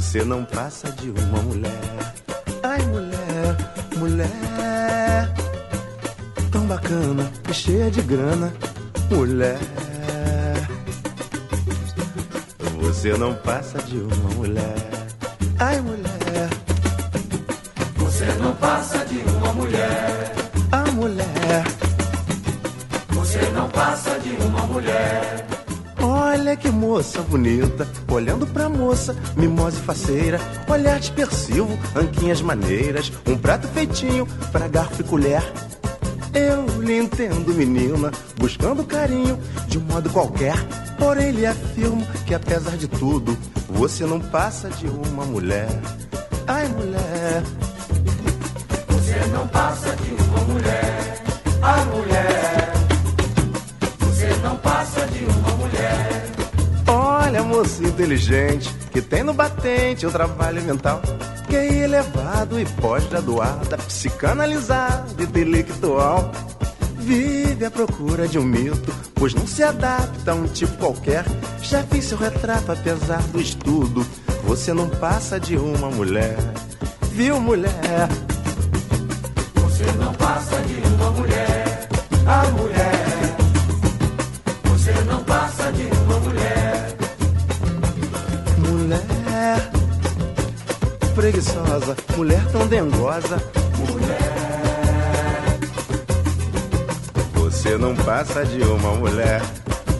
Você 0.00 0.24
não 0.24 0.44
passa 0.46 0.90
de 0.92 1.10
uma 1.10 1.42
mulher. 1.42 1.78
Ai, 2.62 2.80
mulher, 2.86 3.56
mulher. 3.98 5.30
Tão 6.50 6.66
bacana 6.66 7.30
e 7.48 7.52
cheia 7.52 7.90
de 7.90 8.00
grana, 8.00 8.50
mulher. 9.10 9.58
Você 12.80 13.12
não 13.18 13.34
passa 13.34 13.78
de 13.82 13.98
uma 13.98 14.34
mulher. 14.36 14.74
Ai, 15.58 15.78
mulher. 15.82 16.48
Você 17.98 18.24
não 18.40 18.54
passa 18.54 19.04
de 19.04 19.18
uma 19.18 19.52
mulher. 19.52 20.32
A 20.72 20.90
mulher. 20.92 21.64
Você 23.10 23.38
não 23.50 23.68
passa 23.68 24.18
de 24.18 24.30
uma 24.30 24.66
mulher. 24.66 25.46
Olha 26.02 26.56
que 26.56 26.70
moça 26.70 27.20
bonita, 27.20 27.86
olhando 28.14 28.46
pra 28.46 28.68
moça, 28.68 29.16
mimosa 29.36 29.78
e 29.78 29.82
faceira, 29.82 30.40
olhar 30.68 30.98
dispersivo, 30.98 31.78
anquinhas 31.94 32.42
maneiras, 32.42 33.12
um 33.26 33.36
prato 33.36 33.68
feitinho 33.68 34.26
pra 34.52 34.68
garfo 34.68 35.00
e 35.00 35.04
colher. 35.04 35.42
Eu 36.32 36.64
lhe 36.80 36.96
entendo, 36.96 37.52
menina, 37.52 38.12
buscando 38.36 38.84
carinho 38.84 39.38
de 39.66 39.78
um 39.78 39.82
modo 39.82 40.08
qualquer. 40.10 40.54
Porém, 40.96 41.32
lhe 41.32 41.46
afirmo 41.46 42.06
que 42.24 42.34
apesar 42.34 42.76
de 42.76 42.86
tudo, 42.86 43.36
você 43.68 44.04
não 44.04 44.20
passa 44.20 44.68
de 44.68 44.86
uma 44.86 45.24
mulher. 45.24 45.68
Ai, 46.46 46.68
mulher. 46.68 47.42
Você 48.88 49.26
não 49.32 49.48
passa 49.48 49.96
de 49.96 50.10
uma 50.22 50.44
mulher. 50.44 51.22
A 51.62 51.84
mulher. 51.86 52.59
Moça 57.60 57.84
inteligente, 57.84 58.74
que 58.90 59.02
tem 59.02 59.22
no 59.22 59.34
batente 59.34 60.06
o 60.06 60.10
trabalho 60.10 60.62
mental. 60.62 61.02
Que 61.46 61.56
é 61.56 61.82
elevado 61.84 62.58
e 62.58 62.64
pós-graduada, 62.64 63.76
psicanalizada, 63.76 65.22
intelectual. 65.22 66.32
Vive 67.00 67.66
à 67.66 67.70
procura 67.70 68.26
de 68.26 68.38
um 68.38 68.44
mito, 68.44 68.90
pois 69.14 69.34
não 69.34 69.46
se 69.46 69.62
adapta 69.62 70.32
a 70.32 70.34
um 70.34 70.46
tipo 70.46 70.74
qualquer. 70.78 71.22
Já 71.60 71.82
fiz 71.82 72.06
seu 72.06 72.16
retrato, 72.16 72.72
apesar 72.72 73.20
do 73.24 73.38
estudo. 73.38 74.06
Você 74.44 74.72
não 74.72 74.88
passa 74.88 75.38
de 75.38 75.58
uma 75.58 75.90
mulher. 75.90 76.38
Viu, 77.12 77.38
mulher? 77.38 78.08
Você 79.56 79.84
não 79.98 80.14
passa 80.14 80.56
de 80.62 80.80
uma 80.94 81.10
mulher. 81.10 81.39
Preguiçosa, 91.20 91.94
mulher 92.16 92.42
tão 92.50 92.66
dengosa. 92.66 93.36
Mulher. 93.76 94.18
Você 97.34 97.76
não 97.76 97.94
passa 97.94 98.42
de 98.46 98.62
uma 98.62 98.94
mulher. 98.94 99.42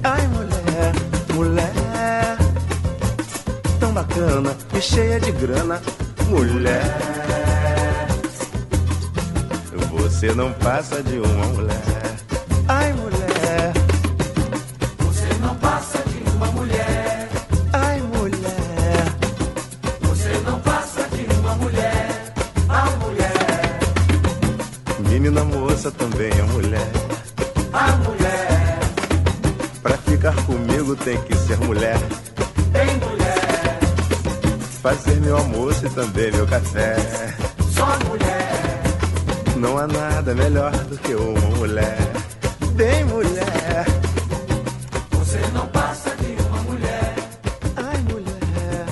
Ai, 0.02 0.26
mulher, 0.28 0.94
mulher. 1.34 2.38
Tão 3.78 3.92
bacana 3.92 4.56
e 4.72 4.80
cheia 4.80 5.20
de 5.20 5.30
grana. 5.32 5.82
Mulher. 6.26 6.96
Você 9.92 10.32
não 10.32 10.54
passa 10.54 11.02
de 11.02 11.18
uma 11.18 11.46
mulher. 11.48 12.09
Tem 31.10 31.20
que 31.22 31.34
ser 31.38 31.58
mulher. 31.58 31.98
Tem 32.72 32.96
mulher. 32.98 33.80
Fazer 34.80 35.20
meu 35.20 35.36
almoço 35.36 35.84
e 35.84 35.90
também 35.90 36.30
meu 36.30 36.46
café. 36.46 36.94
Só 37.74 37.86
mulher. 38.08 38.82
Não 39.56 39.76
há 39.76 39.88
nada 39.88 40.34
melhor 40.36 40.70
do 40.84 40.96
que 40.98 41.12
uma 41.14 41.56
mulher. 41.56 41.98
Bem 42.74 43.04
mulher. 43.06 43.86
Você 45.10 45.40
não 45.52 45.66
passa 45.66 46.14
de 46.14 46.40
uma 46.44 46.62
mulher. 46.62 47.14
Ai, 47.76 47.98
mulher. 48.02 48.86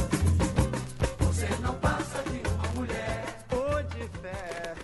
Você 1.21 1.49
não 1.63 1.75
passa 1.75 2.21
de 2.29 2.43
uma 2.51 2.69
mulher. 2.75 3.25
Ô 3.53 3.81
de 3.95 4.03
fé. 4.21 4.75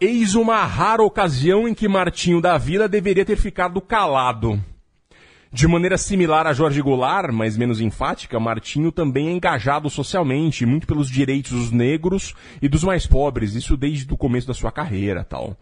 Eis 0.00 0.34
uma 0.34 0.64
rara 0.64 1.02
ocasião 1.02 1.68
em 1.68 1.74
que 1.74 1.86
Martinho 1.86 2.40
da 2.40 2.56
Vila 2.56 2.88
deveria 2.88 3.24
ter 3.24 3.36
ficado 3.36 3.82
calado. 3.82 4.58
De 5.62 5.68
maneira 5.68 5.96
similar 5.96 6.44
a 6.44 6.52
Jorge 6.52 6.82
Goulart, 6.82 7.32
mas 7.32 7.56
menos 7.56 7.80
enfática, 7.80 8.40
Martinho 8.40 8.90
também 8.90 9.28
é 9.28 9.30
engajado 9.30 9.88
socialmente, 9.88 10.66
muito 10.66 10.88
pelos 10.88 11.08
direitos 11.08 11.52
dos 11.52 11.70
negros 11.70 12.34
e 12.60 12.68
dos 12.68 12.82
mais 12.82 13.06
pobres, 13.06 13.54
isso 13.54 13.76
desde 13.76 14.12
o 14.12 14.16
começo 14.16 14.48
da 14.48 14.54
sua 14.54 14.72
carreira 14.72 15.22
tal. 15.22 15.56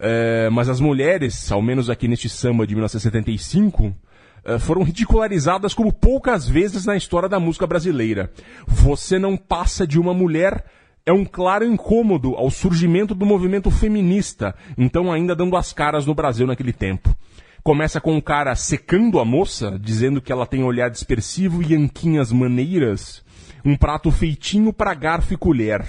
É, 0.00 0.48
mas 0.48 0.70
as 0.70 0.80
mulheres, 0.80 1.52
ao 1.52 1.60
menos 1.60 1.90
aqui 1.90 2.08
neste 2.08 2.30
samba 2.30 2.66
de 2.66 2.74
1975, 2.74 3.94
eh, 4.42 4.58
foram 4.58 4.82
ridicularizadas 4.82 5.74
como 5.74 5.92
poucas 5.92 6.48
vezes 6.48 6.86
na 6.86 6.96
história 6.96 7.28
da 7.28 7.38
música 7.38 7.66
brasileira. 7.66 8.32
Você 8.66 9.18
não 9.18 9.36
passa 9.36 9.86
de 9.86 10.00
uma 10.00 10.14
mulher 10.14 10.64
é 11.04 11.12
um 11.12 11.24
claro 11.24 11.64
incômodo 11.64 12.36
ao 12.36 12.50
surgimento 12.50 13.14
do 13.14 13.26
movimento 13.26 13.70
feminista, 13.70 14.54
então 14.78 15.12
ainda 15.12 15.34
dando 15.34 15.56
as 15.56 15.74
caras 15.74 16.06
no 16.06 16.14
Brasil 16.14 16.46
naquele 16.46 16.72
tempo. 16.72 17.14
Começa 17.62 18.00
com 18.00 18.16
o 18.16 18.22
cara 18.22 18.56
secando 18.56 19.20
a 19.20 19.24
moça, 19.24 19.78
dizendo 19.78 20.20
que 20.20 20.32
ela 20.32 20.44
tem 20.44 20.64
olhar 20.64 20.90
dispersivo 20.90 21.62
e 21.62 21.76
anquinhas 21.76 22.32
maneiras, 22.32 23.24
um 23.64 23.76
prato 23.76 24.10
feitinho 24.10 24.72
para 24.72 24.92
garfo 24.94 25.32
e 25.32 25.36
colher. 25.36 25.86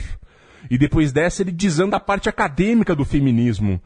E 0.70 0.78
depois 0.78 1.12
dessa 1.12 1.42
ele 1.42 1.52
desanda 1.52 1.98
a 1.98 2.00
parte 2.00 2.30
acadêmica 2.30 2.96
do 2.96 3.04
feminismo. 3.04 3.82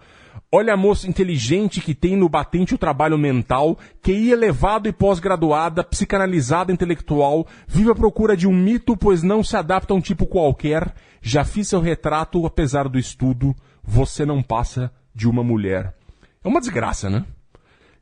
Olha 0.51 0.73
a 0.73 0.77
moça 0.77 1.07
inteligente 1.07 1.79
que 1.79 1.95
tem 1.95 2.17
no 2.17 2.27
batente 2.27 2.75
o 2.75 2.77
trabalho 2.77 3.17
mental, 3.17 3.79
QI 4.01 4.33
elevado 4.33 4.89
e 4.89 4.91
pós-graduada, 4.91 5.81
psicanalizada 5.81 6.73
intelectual, 6.73 7.47
vive 7.65 7.91
à 7.91 7.95
procura 7.95 8.35
de 8.35 8.45
um 8.45 8.53
mito, 8.53 8.97
pois 8.97 9.23
não 9.23 9.41
se 9.41 9.55
adapta 9.55 9.93
a 9.93 9.95
um 9.95 10.01
tipo 10.01 10.25
qualquer. 10.25 10.93
Já 11.21 11.45
fiz 11.45 11.69
seu 11.69 11.79
retrato, 11.79 12.45
apesar 12.45 12.89
do 12.89 12.99
estudo, 12.99 13.55
você 13.81 14.25
não 14.25 14.43
passa 14.43 14.91
de 15.15 15.25
uma 15.25 15.41
mulher. 15.41 15.93
É 16.43 16.47
uma 16.49 16.59
desgraça, 16.59 17.09
né? 17.09 17.23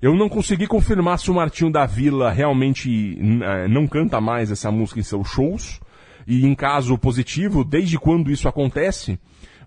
Eu 0.06 0.14
não 0.14 0.30
consegui 0.30 0.68
confirmar 0.68 1.18
se 1.18 1.32
o 1.32 1.34
Martinho 1.34 1.72
da 1.72 1.84
Vila 1.88 2.30
realmente 2.30 3.18
eh, 3.42 3.68
não 3.68 3.88
canta 3.88 4.22
mais 4.22 4.52
essa 4.52 4.70
música 4.70 5.00
em 5.00 5.04
seus 5.04 5.28
shows. 5.28 5.80
E 6.28 6.46
em 6.46 6.54
caso 6.54 6.96
positivo, 6.96 7.64
desde 7.64 7.98
quando 7.98 8.30
isso 8.30 8.48
acontece? 8.48 9.18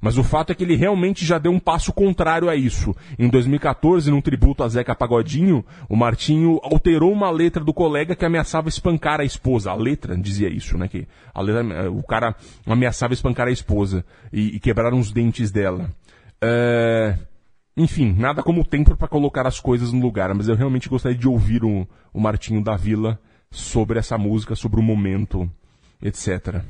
Mas 0.01 0.16
o 0.16 0.22
fato 0.22 0.53
é 0.53 0.55
que 0.55 0.62
ele 0.62 0.77
realmente 0.77 1.27
já 1.27 1.38
deu 1.38 1.51
um 1.51 1.59
passo 1.59 1.92
contrário 1.92 2.48
a 2.48 2.55
isso. 2.55 2.94
Em 3.18 3.29
2014, 3.29 4.12
num 4.12 4.20
tributo 4.20 4.62
a 4.62 4.68
Zeca 4.68 4.94
Pagodinho, 4.94 5.64
o 5.88 5.96
Martinho 5.96 6.61
alterou 6.62 7.12
uma 7.12 7.31
letra 7.31 7.64
do 7.64 7.74
colega 7.74 8.14
que 8.14 8.24
ameaçava 8.24 8.68
espancar 8.68 9.20
a 9.20 9.24
esposa. 9.24 9.72
A 9.72 9.74
letra 9.74 10.16
dizia 10.16 10.48
isso, 10.48 10.79
né? 10.79 10.87
Que 10.87 11.09
a 11.35 11.42
letra, 11.42 11.90
o 11.90 12.05
cara 12.05 12.37
ameaçava 12.64 13.12
espancar 13.12 13.48
a 13.48 13.53
esposa 13.53 14.05
e, 14.33 14.55
e 14.55 14.61
quebraram 14.61 15.01
os 15.01 15.11
dentes 15.11 15.51
dela. 15.51 15.90
É... 16.40 17.18
Enfim, 17.79 18.12
nada 18.12 18.43
como 18.43 18.64
tempo 18.64 18.97
para 18.97 19.07
colocar 19.07 19.47
as 19.47 19.61
coisas 19.61 19.93
no 19.93 20.01
lugar, 20.01 20.35
mas 20.35 20.49
eu 20.49 20.57
realmente 20.57 20.88
gostaria 20.88 21.17
de 21.17 21.29
ouvir 21.29 21.64
o, 21.64 21.87
o 22.12 22.21
Martinho 22.21 22.61
da 22.61 22.77
Vila 22.77 23.21
sobre 23.53 24.01
essa 24.01 24.19
música, 24.19 24.57
sobre 24.57 24.81
o 24.81 24.83
momento, 24.83 25.49
etc. 26.03 26.61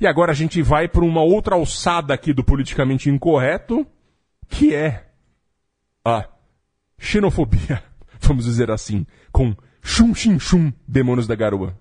E 0.00 0.06
agora 0.06 0.32
a 0.32 0.34
gente 0.34 0.62
vai 0.62 0.88
para 0.88 1.04
uma 1.04 1.20
outra 1.20 1.54
alçada 1.54 2.14
aqui 2.14 2.32
do 2.32 2.42
politicamente 2.42 3.10
incorreto, 3.10 3.86
que 4.48 4.74
é 4.74 5.06
a 6.02 6.26
xenofobia, 6.98 7.84
vamos 8.22 8.46
dizer 8.46 8.70
assim, 8.70 9.06
com 9.30 9.54
Chum 9.82 10.14
Chim 10.14 10.38
Chum, 10.38 10.72
Demônios 10.88 11.26
da 11.26 11.34
Garoa. 11.34 11.78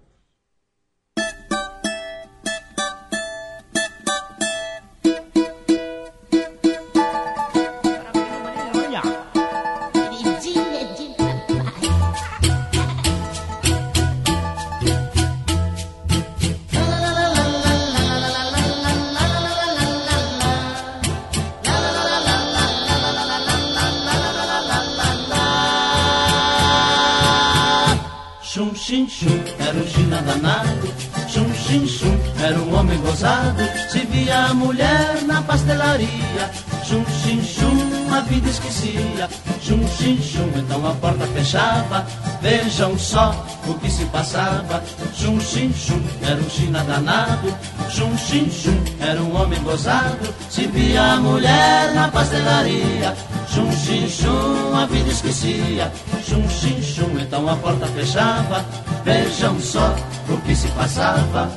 Chum, 28.60 28.74
chim, 28.74 29.08
chum, 29.08 29.42
era 29.58 29.78
um 29.78 29.88
china 29.88 30.22
danado. 30.22 30.94
Chum, 31.30 31.50
chim, 31.54 31.88
chum, 31.88 32.20
era 32.44 32.60
um 32.60 32.76
homem 32.76 33.00
gozado. 33.00 33.64
Se 33.90 34.00
via 34.00 34.48
a 34.48 34.54
mulher 34.54 35.22
na 35.26 35.42
pastelaria. 35.42 36.52
Chum, 36.84 37.06
chim, 37.06 37.42
chum, 37.42 37.99
a 38.14 38.22
vida 38.22 38.50
esquecia. 38.50 39.30
Chum, 39.62 39.86
chim, 39.88 40.18
chum, 40.22 40.50
então 40.56 40.86
a 40.88 40.94
porta 40.96 41.26
fechava. 41.28 42.06
Vejam 42.42 42.98
só 42.98 43.34
o 43.68 43.74
que 43.76 43.90
se 43.90 44.06
passava. 44.06 44.84
Chum, 45.14 45.40
chim, 45.40 45.72
chum, 45.74 46.02
era 46.22 46.40
um 46.40 46.50
china 46.50 46.84
danado. 46.84 47.54
Chum, 47.90 48.18
chim, 48.18 48.50
chum, 48.50 48.78
era 49.00 49.22
um 49.22 49.40
homem 49.40 49.62
gozado. 49.64 50.34
Se 50.50 50.68
via 50.68 51.14
a 51.14 51.18
mulher 51.18 51.94
na 51.94 52.08
pastelaria. 52.08 53.16
Chum, 53.54 53.72
chim, 53.72 54.08
chum, 54.08 54.76
a 54.76 54.86
vida 54.86 55.10
esquecia. 55.10 55.92
Chum, 56.24 56.48
chim, 56.50 56.82
chum, 56.82 57.20
então 57.20 57.48
a 57.50 57.56
porta 57.56 57.88
fechava. 57.88 58.66
Vejam 59.04 59.60
só 59.60 59.96
o 60.30 60.38
que 60.42 60.56
se 60.56 60.68
passava. 60.70 61.50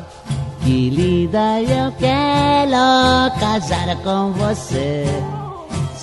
Que 0.65 0.91
linda 0.91 1.61
eu 1.61 1.91
quero 1.93 3.41
casar 3.41 3.97
com 4.05 4.33
você. 4.33 5.05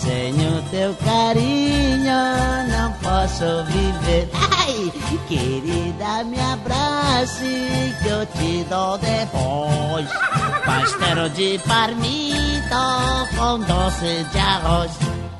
Sem 0.10 0.34
o 0.34 0.62
teu 0.72 0.96
carinho 1.06 2.04
não 2.68 2.92
posso 2.94 3.64
viver. 3.66 4.28
Ai, 4.34 4.92
querida, 5.28 6.24
me 6.24 6.40
abrace 6.40 7.94
que 8.02 8.08
eu 8.08 8.26
te 8.26 8.64
dou 8.68 8.98
depois. 8.98 10.10
Pastel 10.66 11.30
de 11.30 11.60
parmito 11.60 13.38
com 13.38 13.60
doce 13.60 14.26
de 14.32 14.40
arroz. 14.40 14.92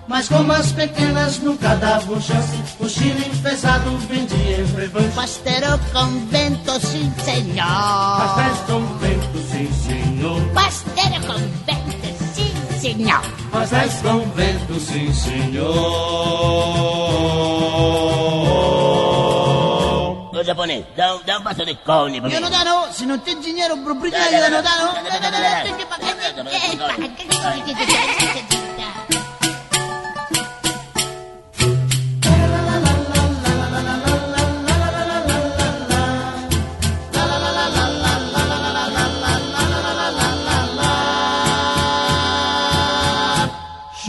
Mas 0.08 0.30
como 0.30 0.52
as 0.52 0.72
pequenas 0.72 1.40
nunca 1.40 1.76
davam 1.76 2.22
chance, 2.22 2.58
o 2.80 2.88
chile 2.88 3.26
pesado 3.42 3.98
vendia 4.08 4.62
em 4.62 4.66
revanche. 4.76 5.16
Pastel 5.16 5.80
com 5.92 6.28
vento, 6.28 6.80
sim 6.86 7.12
senhor. 7.24 8.18
Pastéis 8.20 8.60
com 8.68 8.86
vento, 9.00 9.40
sim 9.50 9.72
senhor. 9.74 10.42
Pastel 10.54 11.19
senhor. 12.80 13.22
Pastéis 13.52 13.94
com 14.02 14.20
vento, 14.32 14.80
sim 14.80 15.14
senhor. 15.14 15.70
Ô 20.34 20.44
japonês, 20.44 20.86
dá, 20.96 21.16
um- 21.16 21.22
dá 21.26 21.38
um 21.40 21.44
pastel 21.44 21.66
de 21.66 21.76
cone 21.76 22.20
pra 22.22 22.30
mim. 22.30 22.36
Io 22.36 22.42
non 22.42 22.50
danno, 22.50 22.88
se 22.92 23.06
non 23.06 23.22
c'è 23.22 23.36
dinero 23.38 23.78
per 23.84 23.94
brigare, 23.96 24.38
io 24.38 24.50
non 24.50 24.64
danno. 24.64 24.94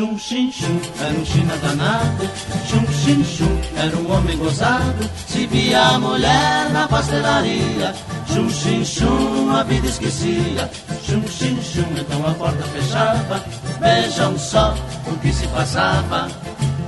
Chum, 0.01 0.17
chim, 0.17 0.51
chum, 0.51 0.81
era 0.99 1.13
um 1.13 1.25
china 1.27 1.55
danado. 1.59 2.27
Chum, 2.67 2.87
chim, 2.91 3.23
chum, 3.23 3.61
era 3.77 3.95
um 3.99 4.11
homem 4.11 4.35
gozado. 4.39 5.11
Se 5.29 5.47
via 5.47 5.89
a 5.89 5.99
mulher 5.99 6.71
na 6.71 6.89
pastelaria. 6.89 7.95
Chum, 8.27 8.49
chim, 8.49 8.83
chum, 8.83 9.51
a 9.51 9.63
vida 9.63 9.89
esquecia. 9.89 10.71
Chum, 11.05 11.23
chim, 11.29 11.61
chum, 11.61 11.85
então 11.99 12.27
a 12.27 12.33
porta 12.33 12.63
fechava. 12.69 13.45
Vejam 13.79 14.39
só 14.39 14.75
o 15.07 15.19
que 15.19 15.31
se 15.35 15.47
passava. 15.49 16.29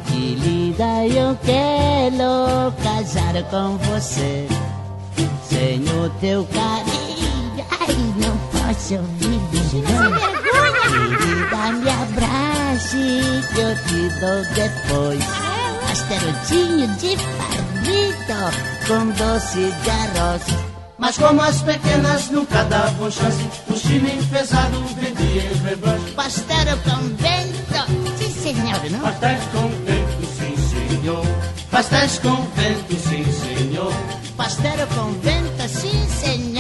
Querida, 0.07 1.07
eu 1.07 1.38
quero 1.44 2.72
casar 2.83 3.42
com 3.51 3.77
você. 3.77 4.48
Sem 5.51 5.83
o 5.83 6.09
teu 6.18 6.46
carinho, 6.46 7.66
ai, 7.79 7.94
não 8.16 8.38
posso 8.53 9.03
viver. 9.18 9.83
Querida, 10.88 11.72
me 11.72 11.90
abrace 11.90 12.41
que 12.90 13.60
eu 13.60 13.74
te 13.84 14.08
dou 14.20 14.44
depois. 14.54 15.24
Pasteludinho 15.88 16.88
de 16.96 17.16
palmito 17.16 18.42
com 18.86 19.06
doce 19.10 19.72
de 19.82 19.90
arroz. 19.90 20.42
Mas 20.98 21.18
como 21.18 21.42
as 21.42 21.60
pequenas 21.62 22.30
nunca 22.30 22.62
davam 22.64 23.10
chance, 23.10 23.42
o 23.68 23.76
chile 23.76 24.24
pesado 24.30 24.78
vendia 25.00 25.42
em 25.42 25.54
revanche. 25.64 26.12
Pastel 26.12 26.78
com 26.84 27.00
vento, 27.16 28.18
sim 28.18 28.54
senhor, 28.54 28.90
não? 28.90 29.00
Pastéis 29.00 29.44
com 29.52 29.68
vento, 29.84 30.26
sim 30.38 30.56
senhor. 30.70 31.26
Pastéis 31.70 32.18
com 32.18 32.36
vento, 32.54 33.08
sim 33.08 33.24
senhor. 33.32 33.92
Pastel 34.36 34.86
com 34.94 35.12
vento, 35.20 35.68
sim 35.68 36.08
senhor, 36.08 36.51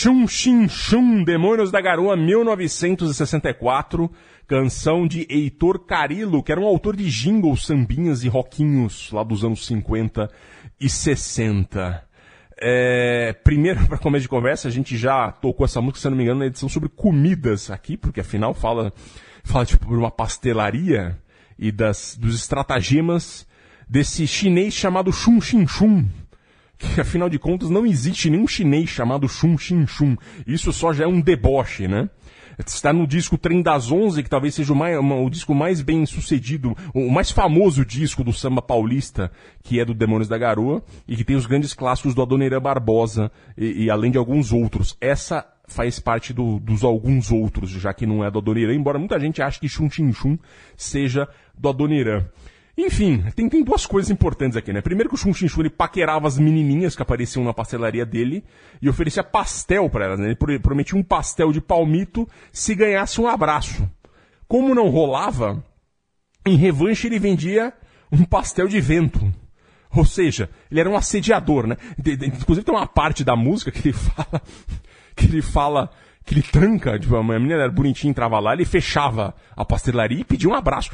Chum 0.00 0.28
Chim 0.28 0.68
Chum, 0.68 1.24
Demônios 1.24 1.72
da 1.72 1.80
Garoa, 1.80 2.16
1964, 2.16 4.08
canção 4.46 5.08
de 5.08 5.26
Heitor 5.28 5.80
Carilo, 5.80 6.40
que 6.40 6.52
era 6.52 6.60
um 6.60 6.66
autor 6.66 6.94
de 6.94 7.10
jingles, 7.10 7.66
sambinhas 7.66 8.22
e 8.22 8.28
roquinhos 8.28 9.10
lá 9.10 9.24
dos 9.24 9.42
anos 9.42 9.66
50 9.66 10.30
e 10.80 10.88
60. 10.88 12.04
É, 12.62 13.32
primeiro, 13.42 13.84
para 13.90 13.98
começo 13.98 14.22
de 14.22 14.28
conversa, 14.28 14.68
a 14.68 14.70
gente 14.70 14.96
já 14.96 15.32
tocou 15.32 15.64
essa 15.64 15.80
música, 15.80 15.98
se 15.98 16.08
não 16.08 16.16
me 16.16 16.22
engano, 16.22 16.38
na 16.38 16.46
edição 16.46 16.68
sobre 16.68 16.88
comidas 16.88 17.68
aqui, 17.68 17.96
porque 17.96 18.20
afinal 18.20 18.54
fala, 18.54 18.92
fala 19.42 19.66
tipo, 19.66 19.92
uma 19.92 20.12
pastelaria 20.12 21.18
e 21.58 21.72
das, 21.72 22.16
dos 22.16 22.36
estratagemas 22.36 23.44
desse 23.88 24.28
chinês 24.28 24.74
chamado 24.74 25.12
Chum 25.12 25.40
Chin 25.40 25.66
Chum 25.66 26.06
que 26.78 27.00
afinal 27.00 27.28
de 27.28 27.38
contas 27.38 27.68
não 27.70 27.84
existe 27.84 28.30
nenhum 28.30 28.46
chinês 28.46 28.88
chamado 28.88 29.28
Chun 29.28 29.58
Chin 29.58 29.86
Chun. 29.86 30.16
Isso 30.46 30.72
só 30.72 30.92
já 30.92 31.04
é 31.04 31.06
um 31.06 31.20
deboche, 31.20 31.88
né? 31.88 32.08
Está 32.66 32.92
no 32.92 33.06
disco 33.06 33.38
Trem 33.38 33.62
das 33.62 33.92
Onze, 33.92 34.20
que 34.20 34.28
talvez 34.28 34.52
seja 34.52 34.72
o, 34.72 34.76
mais, 34.76 34.98
o 34.98 35.30
disco 35.30 35.54
mais 35.54 35.80
bem 35.80 36.04
sucedido, 36.04 36.76
o 36.92 37.08
mais 37.08 37.30
famoso 37.30 37.84
disco 37.84 38.24
do 38.24 38.32
samba 38.32 38.60
paulista, 38.60 39.30
que 39.62 39.78
é 39.78 39.84
do 39.84 39.94
Demônios 39.94 40.28
da 40.28 40.36
Garoa, 40.36 40.82
e 41.06 41.14
que 41.14 41.22
tem 41.22 41.36
os 41.36 41.46
grandes 41.46 41.72
clássicos 41.72 42.16
do 42.16 42.22
Adoniran 42.22 42.60
Barbosa, 42.60 43.30
e, 43.56 43.84
e 43.84 43.90
além 43.90 44.10
de 44.10 44.18
alguns 44.18 44.52
outros. 44.52 44.96
Essa 45.00 45.46
faz 45.68 46.00
parte 46.00 46.32
do- 46.32 46.58
dos 46.58 46.82
alguns 46.82 47.30
outros, 47.30 47.70
já 47.70 47.94
que 47.94 48.06
não 48.06 48.24
é 48.24 48.30
do 48.30 48.40
Adoniran, 48.40 48.74
embora 48.74 48.98
muita 48.98 49.20
gente 49.20 49.40
ache 49.40 49.60
que 49.60 49.68
Chun 49.68 49.88
Chin 49.88 50.12
Chun 50.12 50.36
seja 50.76 51.28
do 51.56 51.68
Adoniran. 51.68 52.24
Enfim, 52.80 53.24
tem, 53.34 53.48
tem 53.48 53.64
duas 53.64 53.84
coisas 53.84 54.08
importantes 54.08 54.56
aqui, 54.56 54.72
né? 54.72 54.80
Primeiro 54.80 55.08
que 55.08 55.16
o 55.16 55.18
Chun 55.18 55.32
ele 55.58 55.68
paquerava 55.68 56.28
as 56.28 56.38
menininhas 56.38 56.94
que 56.94 57.02
apareciam 57.02 57.44
na 57.44 57.52
pastelaria 57.52 58.06
dele 58.06 58.44
e 58.80 58.88
oferecia 58.88 59.24
pastel 59.24 59.90
pra 59.90 60.04
elas, 60.04 60.20
né? 60.20 60.26
Ele 60.26 60.36
pro- 60.36 60.60
prometia 60.60 60.96
um 60.96 61.02
pastel 61.02 61.50
de 61.50 61.60
palmito 61.60 62.28
se 62.52 62.76
ganhasse 62.76 63.20
um 63.20 63.26
abraço. 63.26 63.90
Como 64.46 64.76
não 64.76 64.90
rolava, 64.90 65.60
em 66.46 66.54
revanche 66.56 67.08
ele 67.08 67.18
vendia 67.18 67.72
um 68.12 68.24
pastel 68.24 68.68
de 68.68 68.80
vento. 68.80 69.20
Ou 69.92 70.04
seja, 70.04 70.48
ele 70.70 70.78
era 70.78 70.88
um 70.88 70.96
assediador, 70.96 71.66
né? 71.66 71.76
Inclusive 71.98 72.64
tem 72.64 72.72
uma 72.74 72.86
parte 72.86 73.24
da 73.24 73.34
música 73.34 73.72
que 73.72 73.88
ele 73.88 73.92
fala, 73.98 74.42
que 75.16 75.24
ele 75.26 75.42
fala, 75.42 75.90
que 76.24 76.32
ele 76.32 76.42
tranca, 76.42 76.96
tipo, 76.96 77.16
a 77.16 77.24
menina 77.24 77.54
era 77.54 77.72
bonitinha, 77.72 78.10
entrava 78.12 78.38
lá, 78.38 78.52
ele 78.52 78.64
fechava 78.64 79.34
a 79.56 79.64
pastelaria 79.64 80.20
e 80.20 80.24
pedia 80.24 80.48
um 80.48 80.54
abraço. 80.54 80.90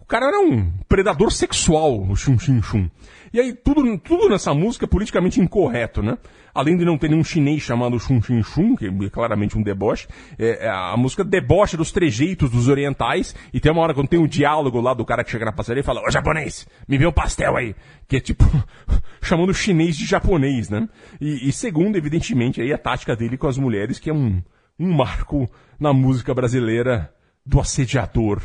O 0.00 0.04
cara 0.06 0.26
era 0.26 0.40
um 0.40 0.70
predador 0.88 1.32
sexual, 1.32 2.00
o 2.00 2.14
Chum 2.14 2.38
Chim 2.38 2.62
Chum. 2.62 2.88
E 3.32 3.40
aí, 3.40 3.52
tudo, 3.52 3.98
tudo 3.98 4.28
nessa 4.28 4.54
música 4.54 4.84
é 4.84 4.88
politicamente 4.88 5.40
incorreto, 5.40 6.00
né? 6.00 6.16
Além 6.54 6.76
de 6.76 6.84
não 6.84 6.96
ter 6.96 7.08
nenhum 7.08 7.24
chinês 7.24 7.62
chamado 7.62 7.98
Chum 7.98 8.22
Chim 8.22 8.40
Chum, 8.44 8.76
que 8.76 8.86
é 8.86 9.10
claramente 9.10 9.58
um 9.58 9.62
deboche, 9.62 10.06
é, 10.38 10.66
é, 10.66 10.68
a 10.68 10.96
música 10.96 11.24
debocha 11.24 11.76
dos 11.76 11.90
trejeitos 11.90 12.48
dos 12.48 12.68
orientais, 12.68 13.34
e 13.52 13.58
tem 13.58 13.72
uma 13.72 13.82
hora 13.82 13.92
quando 13.92 14.06
tem 14.06 14.20
um 14.20 14.28
diálogo 14.28 14.80
lá 14.80 14.94
do 14.94 15.04
cara 15.04 15.24
que 15.24 15.32
chega 15.32 15.46
na 15.46 15.52
pastelaria 15.52 15.80
e 15.80 15.84
fala, 15.84 16.00
ô 16.06 16.10
japonês, 16.12 16.68
me 16.86 16.96
vê 16.96 17.06
um 17.06 17.12
pastel 17.12 17.56
aí, 17.56 17.74
que 18.06 18.18
é 18.18 18.20
tipo, 18.20 18.44
chamando 19.20 19.50
o 19.50 19.54
chinês 19.54 19.96
de 19.96 20.06
japonês, 20.06 20.70
né? 20.70 20.88
E, 21.20 21.48
e 21.48 21.52
segundo, 21.52 21.96
evidentemente, 21.96 22.60
aí 22.60 22.72
a 22.72 22.78
tática 22.78 23.16
dele 23.16 23.36
com 23.36 23.48
as 23.48 23.58
mulheres, 23.58 23.98
que 23.98 24.10
é 24.10 24.14
um, 24.14 24.40
um 24.78 24.92
marco 24.92 25.50
na 25.80 25.92
música 25.92 26.32
brasileira 26.32 27.12
do 27.44 27.58
assediador, 27.58 28.40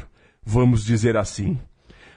vamos 0.50 0.84
dizer 0.84 1.16
assim. 1.16 1.58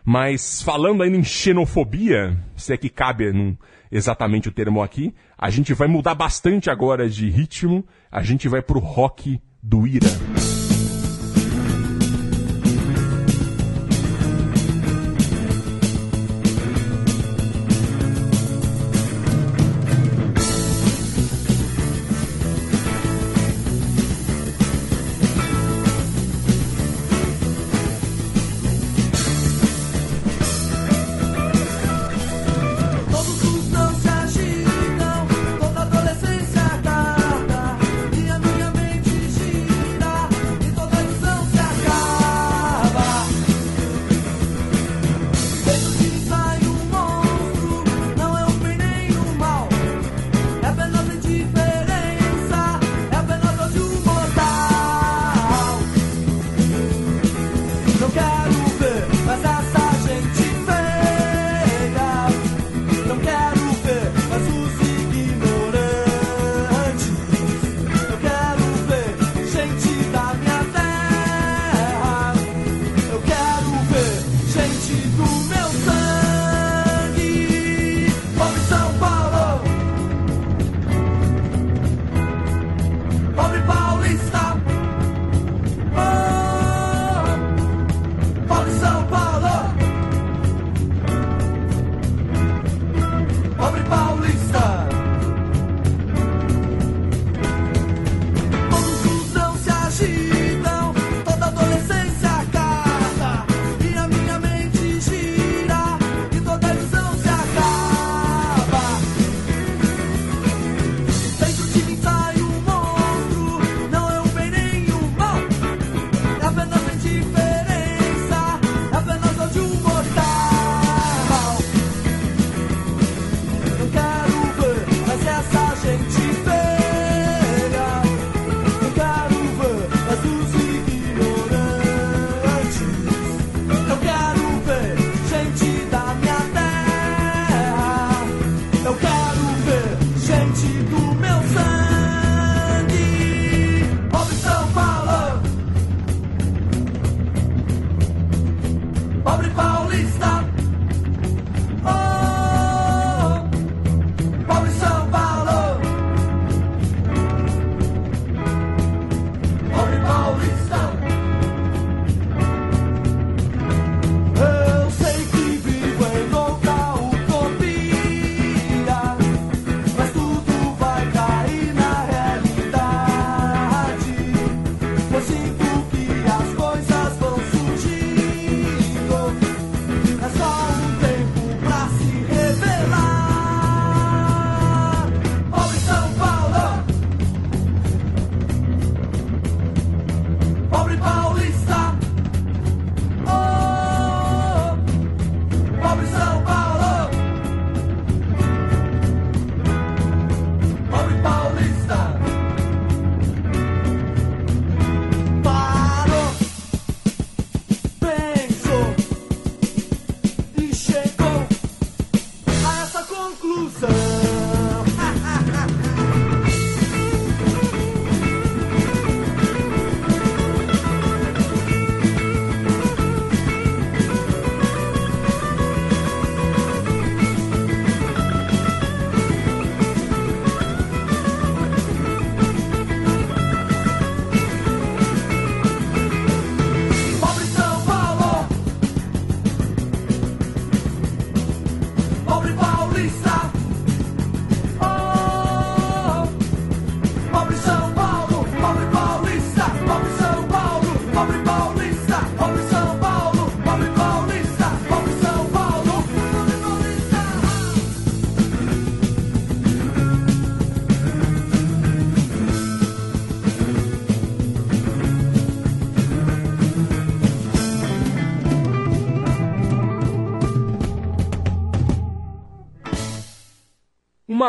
Mas 0.04 0.62
falando 0.62 1.02
ainda 1.02 1.16
em 1.16 1.22
xenofobia, 1.22 2.36
se 2.56 2.72
é 2.72 2.76
que 2.76 2.88
cabe 2.88 3.30
num- 3.32 3.56
exatamente 3.90 4.48
o 4.48 4.52
termo 4.52 4.82
aqui, 4.82 5.14
a 5.38 5.50
gente 5.50 5.74
vai 5.74 5.86
mudar 5.86 6.14
bastante 6.14 6.70
agora 6.70 7.08
de 7.08 7.28
ritmo, 7.28 7.84
a 8.10 8.22
gente 8.22 8.48
vai 8.48 8.62
pro 8.62 8.80
rock 8.80 9.40
do 9.62 9.86
Ira. 9.86 10.08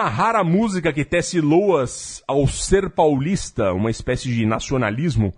Uma 0.04 0.10
rara 0.10 0.43
música 0.43 0.91
que 0.91 1.06
tece 1.06 1.39
loas 1.39 2.22
ao 2.28 2.45
ser 2.45 2.89
paulista, 2.89 3.72
uma 3.72 3.89
espécie 3.89 4.28
de 4.28 4.45
nacionalismo, 4.45 5.34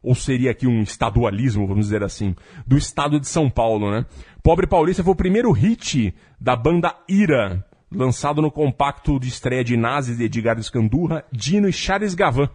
ou 0.00 0.14
seria 0.14 0.52
aqui 0.52 0.68
um 0.68 0.82
estadualismo, 0.82 1.66
vamos 1.66 1.86
dizer 1.86 2.04
assim, 2.04 2.32
do 2.64 2.78
estado 2.78 3.18
de 3.18 3.26
São 3.26 3.50
Paulo, 3.50 3.90
né? 3.90 4.06
Pobre 4.40 4.68
Paulista 4.68 5.02
foi 5.02 5.14
o 5.14 5.16
primeiro 5.16 5.50
hit 5.50 6.14
da 6.40 6.54
banda 6.54 6.94
Ira, 7.08 7.66
lançado 7.90 8.40
no 8.40 8.52
compacto 8.52 9.18
de 9.18 9.26
estreia 9.26 9.64
de 9.64 9.76
Nazis 9.76 10.16
de 10.16 10.26
Edgar 10.26 10.60
Escandurra, 10.60 11.24
Dino 11.32 11.68
e 11.68 11.72
Charles 11.72 12.14
Gavan, 12.14 12.48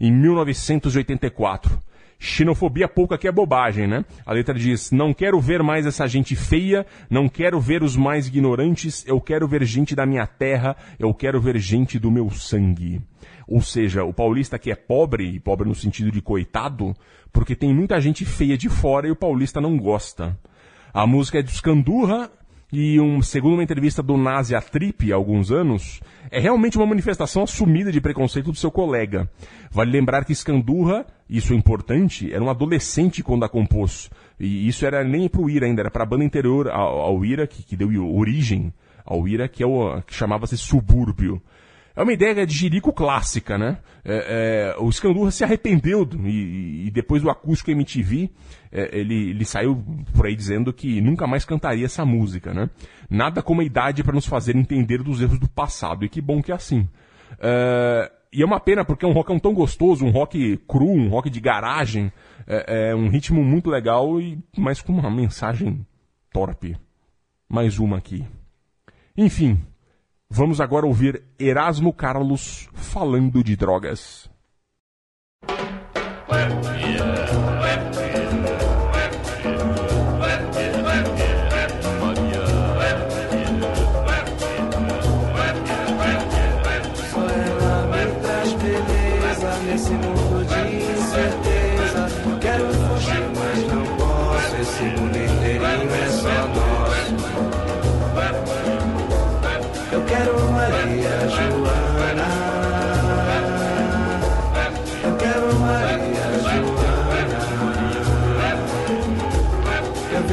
em 0.00 0.12
1984. 0.12 1.82
Xenofobia 2.18 2.88
pouca 2.88 3.18
que 3.18 3.28
é 3.28 3.32
bobagem, 3.32 3.86
né? 3.86 4.04
A 4.24 4.32
letra 4.32 4.54
diz: 4.54 4.90
Não 4.90 5.12
quero 5.12 5.40
ver 5.40 5.62
mais 5.62 5.86
essa 5.86 6.06
gente 6.06 6.34
feia, 6.34 6.86
não 7.10 7.28
quero 7.28 7.60
ver 7.60 7.82
os 7.82 7.96
mais 7.96 8.26
ignorantes, 8.26 9.04
eu 9.06 9.20
quero 9.20 9.46
ver 9.46 9.64
gente 9.64 9.94
da 9.94 10.06
minha 10.06 10.26
terra, 10.26 10.76
eu 10.98 11.12
quero 11.12 11.40
ver 11.40 11.58
gente 11.58 11.98
do 11.98 12.10
meu 12.10 12.30
sangue. 12.30 13.00
Ou 13.46 13.60
seja, 13.60 14.04
o 14.04 14.12
paulista 14.12 14.58
que 14.58 14.70
é 14.70 14.74
pobre, 14.74 15.24
e 15.26 15.40
pobre 15.40 15.68
no 15.68 15.74
sentido 15.74 16.10
de 16.10 16.22
coitado, 16.22 16.94
porque 17.32 17.54
tem 17.54 17.74
muita 17.74 18.00
gente 18.00 18.24
feia 18.24 18.56
de 18.56 18.68
fora 18.68 19.06
e 19.06 19.10
o 19.10 19.16
paulista 19.16 19.60
não 19.60 19.76
gosta. 19.76 20.38
A 20.92 21.06
música 21.06 21.40
é 21.40 21.42
de 21.42 21.50
Scandurra 21.50 22.30
e, 22.72 22.98
um, 23.00 23.22
segundo 23.22 23.54
uma 23.54 23.62
entrevista 23.62 24.02
do 24.02 24.16
Nazi 24.16 24.54
a 24.54 24.60
Trip 24.60 25.12
há 25.12 25.16
alguns 25.16 25.52
anos, 25.52 26.00
é 26.30 26.40
realmente 26.40 26.76
uma 26.76 26.86
manifestação 26.86 27.44
assumida 27.44 27.92
de 27.92 28.00
preconceito 28.00 28.50
do 28.50 28.58
seu 28.58 28.70
colega. 28.70 29.30
Vale 29.70 29.92
lembrar 29.92 30.24
que 30.24 30.34
Scandurra, 30.34 31.06
isso 31.28 31.52
é 31.52 31.56
importante, 31.56 32.32
era 32.32 32.42
um 32.42 32.50
adolescente 32.50 33.22
quando 33.22 33.44
a 33.44 33.48
compôs. 33.48 34.10
E 34.38 34.66
isso 34.66 34.84
era 34.84 35.04
nem 35.04 35.28
pro 35.28 35.48
Ira 35.48 35.66
ainda, 35.66 35.82
era 35.82 35.90
pra 35.90 36.04
banda 36.04 36.24
interior 36.24 36.68
ao, 36.68 37.00
ao 37.00 37.24
Ira, 37.24 37.46
que, 37.46 37.62
que 37.62 37.76
deu 37.76 37.88
origem 38.12 38.72
ao 39.04 39.28
Ira, 39.28 39.46
que, 39.48 39.62
é 39.62 39.66
o, 39.66 40.00
que 40.02 40.14
chamava-se 40.14 40.56
Subúrbio. 40.56 41.40
É 41.96 42.02
uma 42.02 42.12
ideia 42.12 42.44
de 42.44 42.52
jirico 42.52 42.92
clássica, 42.92 43.56
né? 43.56 43.78
É, 44.04 44.74
é, 44.76 44.82
o 44.82 44.90
Scandurra 44.90 45.30
se 45.30 45.44
arrependeu 45.44 46.08
e, 46.24 46.86
e, 46.86 46.90
depois 46.90 47.22
do 47.22 47.30
acústico 47.30 47.70
MTV, 47.70 48.30
é, 48.72 48.98
ele, 48.98 49.30
ele 49.30 49.44
saiu 49.44 49.76
por 50.12 50.26
aí 50.26 50.34
dizendo 50.34 50.72
que 50.72 51.00
nunca 51.00 51.26
mais 51.26 51.44
cantaria 51.44 51.86
essa 51.86 52.04
música, 52.04 52.52
né? 52.52 52.68
Nada 53.08 53.42
como 53.42 53.60
a 53.60 53.64
idade 53.64 54.02
para 54.02 54.12
nos 54.12 54.26
fazer 54.26 54.56
entender 54.56 55.02
dos 55.02 55.22
erros 55.22 55.38
do 55.38 55.48
passado, 55.48 56.04
e 56.04 56.08
que 56.08 56.20
bom 56.20 56.42
que 56.42 56.50
é 56.50 56.54
assim. 56.54 56.88
É, 57.38 58.10
e 58.32 58.42
é 58.42 58.44
uma 58.44 58.58
pena 58.58 58.84
porque 58.84 59.04
é 59.04 59.08
um 59.08 59.12
rock 59.12 59.40
tão 59.40 59.54
gostoso, 59.54 60.04
um 60.04 60.10
rock 60.10 60.56
cru, 60.68 60.90
um 60.90 61.08
rock 61.08 61.30
de 61.30 61.40
garagem, 61.40 62.12
é, 62.44 62.90
é 62.90 62.94
um 62.96 63.08
ritmo 63.08 63.44
muito 63.44 63.70
legal, 63.70 64.20
e 64.20 64.36
mas 64.58 64.82
com 64.82 64.92
uma 64.92 65.08
mensagem 65.08 65.86
torpe. 66.32 66.76
Mais 67.48 67.78
uma 67.78 67.98
aqui. 67.98 68.24
Enfim, 69.16 69.60
Vamos 70.36 70.60
agora 70.60 70.84
ouvir 70.84 71.22
Erasmo 71.38 71.92
Carlos 71.92 72.68
falando 72.74 73.40
de 73.44 73.54
drogas. 73.54 74.28
Nesse 76.28 77.23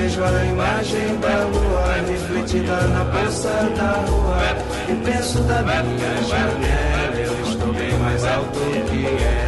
vejo 0.02 0.24
a 0.24 0.46
imagem 0.46 1.20
da 1.20 1.44
lua 1.46 1.94
refletida 2.08 2.88
na 2.88 3.06
poça 3.06 3.50
da 3.76 3.92
rua. 4.10 4.38
E 4.90 4.96
penso 5.06 5.40
da 5.44 5.62
minha 5.62 6.24
janela. 6.24 7.18
Eu 7.18 7.44
estou 7.44 7.74
bem 7.74 7.94
mais 8.00 8.24
alto 8.24 8.60
que 8.90 9.06
ela. 9.06 9.41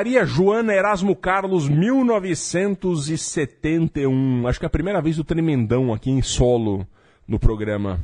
Maria 0.00 0.24
Joana 0.24 0.72
Erasmo 0.72 1.14
Carlos, 1.14 1.68
1971. 1.68 4.48
Acho 4.48 4.58
que 4.58 4.64
é 4.64 4.66
a 4.66 4.70
primeira 4.70 5.02
vez 5.02 5.16
do 5.16 5.24
Tremendão 5.24 5.92
aqui 5.92 6.10
em 6.10 6.22
solo 6.22 6.86
no 7.28 7.38
programa. 7.38 8.00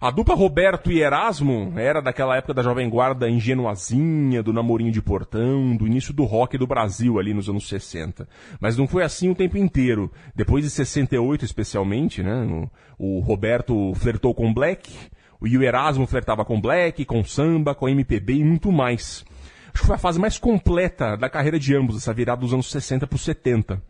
A 0.00 0.10
dupla 0.10 0.34
Roberto 0.34 0.90
e 0.90 1.00
Erasmo 1.00 1.74
era 1.76 2.02
daquela 2.02 2.36
época 2.36 2.54
da 2.54 2.60
Jovem 2.60 2.90
Guarda 2.90 3.30
ingenuazinha, 3.30 4.42
do 4.42 4.52
namorinho 4.52 4.90
de 4.90 5.00
portão, 5.00 5.76
do 5.76 5.86
início 5.86 6.12
do 6.12 6.24
rock 6.24 6.58
do 6.58 6.66
Brasil 6.66 7.20
ali 7.20 7.32
nos 7.32 7.48
anos 7.48 7.68
60. 7.68 8.28
Mas 8.60 8.76
não 8.76 8.88
foi 8.88 9.04
assim 9.04 9.30
o 9.30 9.34
tempo 9.36 9.56
inteiro. 9.56 10.10
Depois 10.34 10.64
de 10.64 10.70
68 10.70 11.44
especialmente, 11.44 12.20
né, 12.20 12.68
o 12.98 13.20
Roberto 13.20 13.94
flertou 13.94 14.34
com 14.34 14.52
Black, 14.52 14.92
o 15.40 15.46
Erasmo 15.46 16.04
flertava 16.04 16.44
com 16.44 16.60
Black, 16.60 17.04
com 17.04 17.22
samba, 17.22 17.76
com 17.76 17.88
MPB 17.88 18.38
e 18.38 18.44
muito 18.44 18.72
mais. 18.72 19.24
Acho 19.78 19.82
que 19.84 19.86
foi 19.86 19.94
a 19.94 19.98
fase 19.98 20.18
mais 20.18 20.36
completa 20.38 21.16
da 21.16 21.30
carreira 21.30 21.56
de 21.56 21.72
ambos, 21.72 21.96
essa 21.96 22.12
virada 22.12 22.40
dos 22.40 22.52
anos 22.52 22.68
60 22.68 23.06
para 23.06 23.14
os 23.14 23.22
70. 23.22 23.80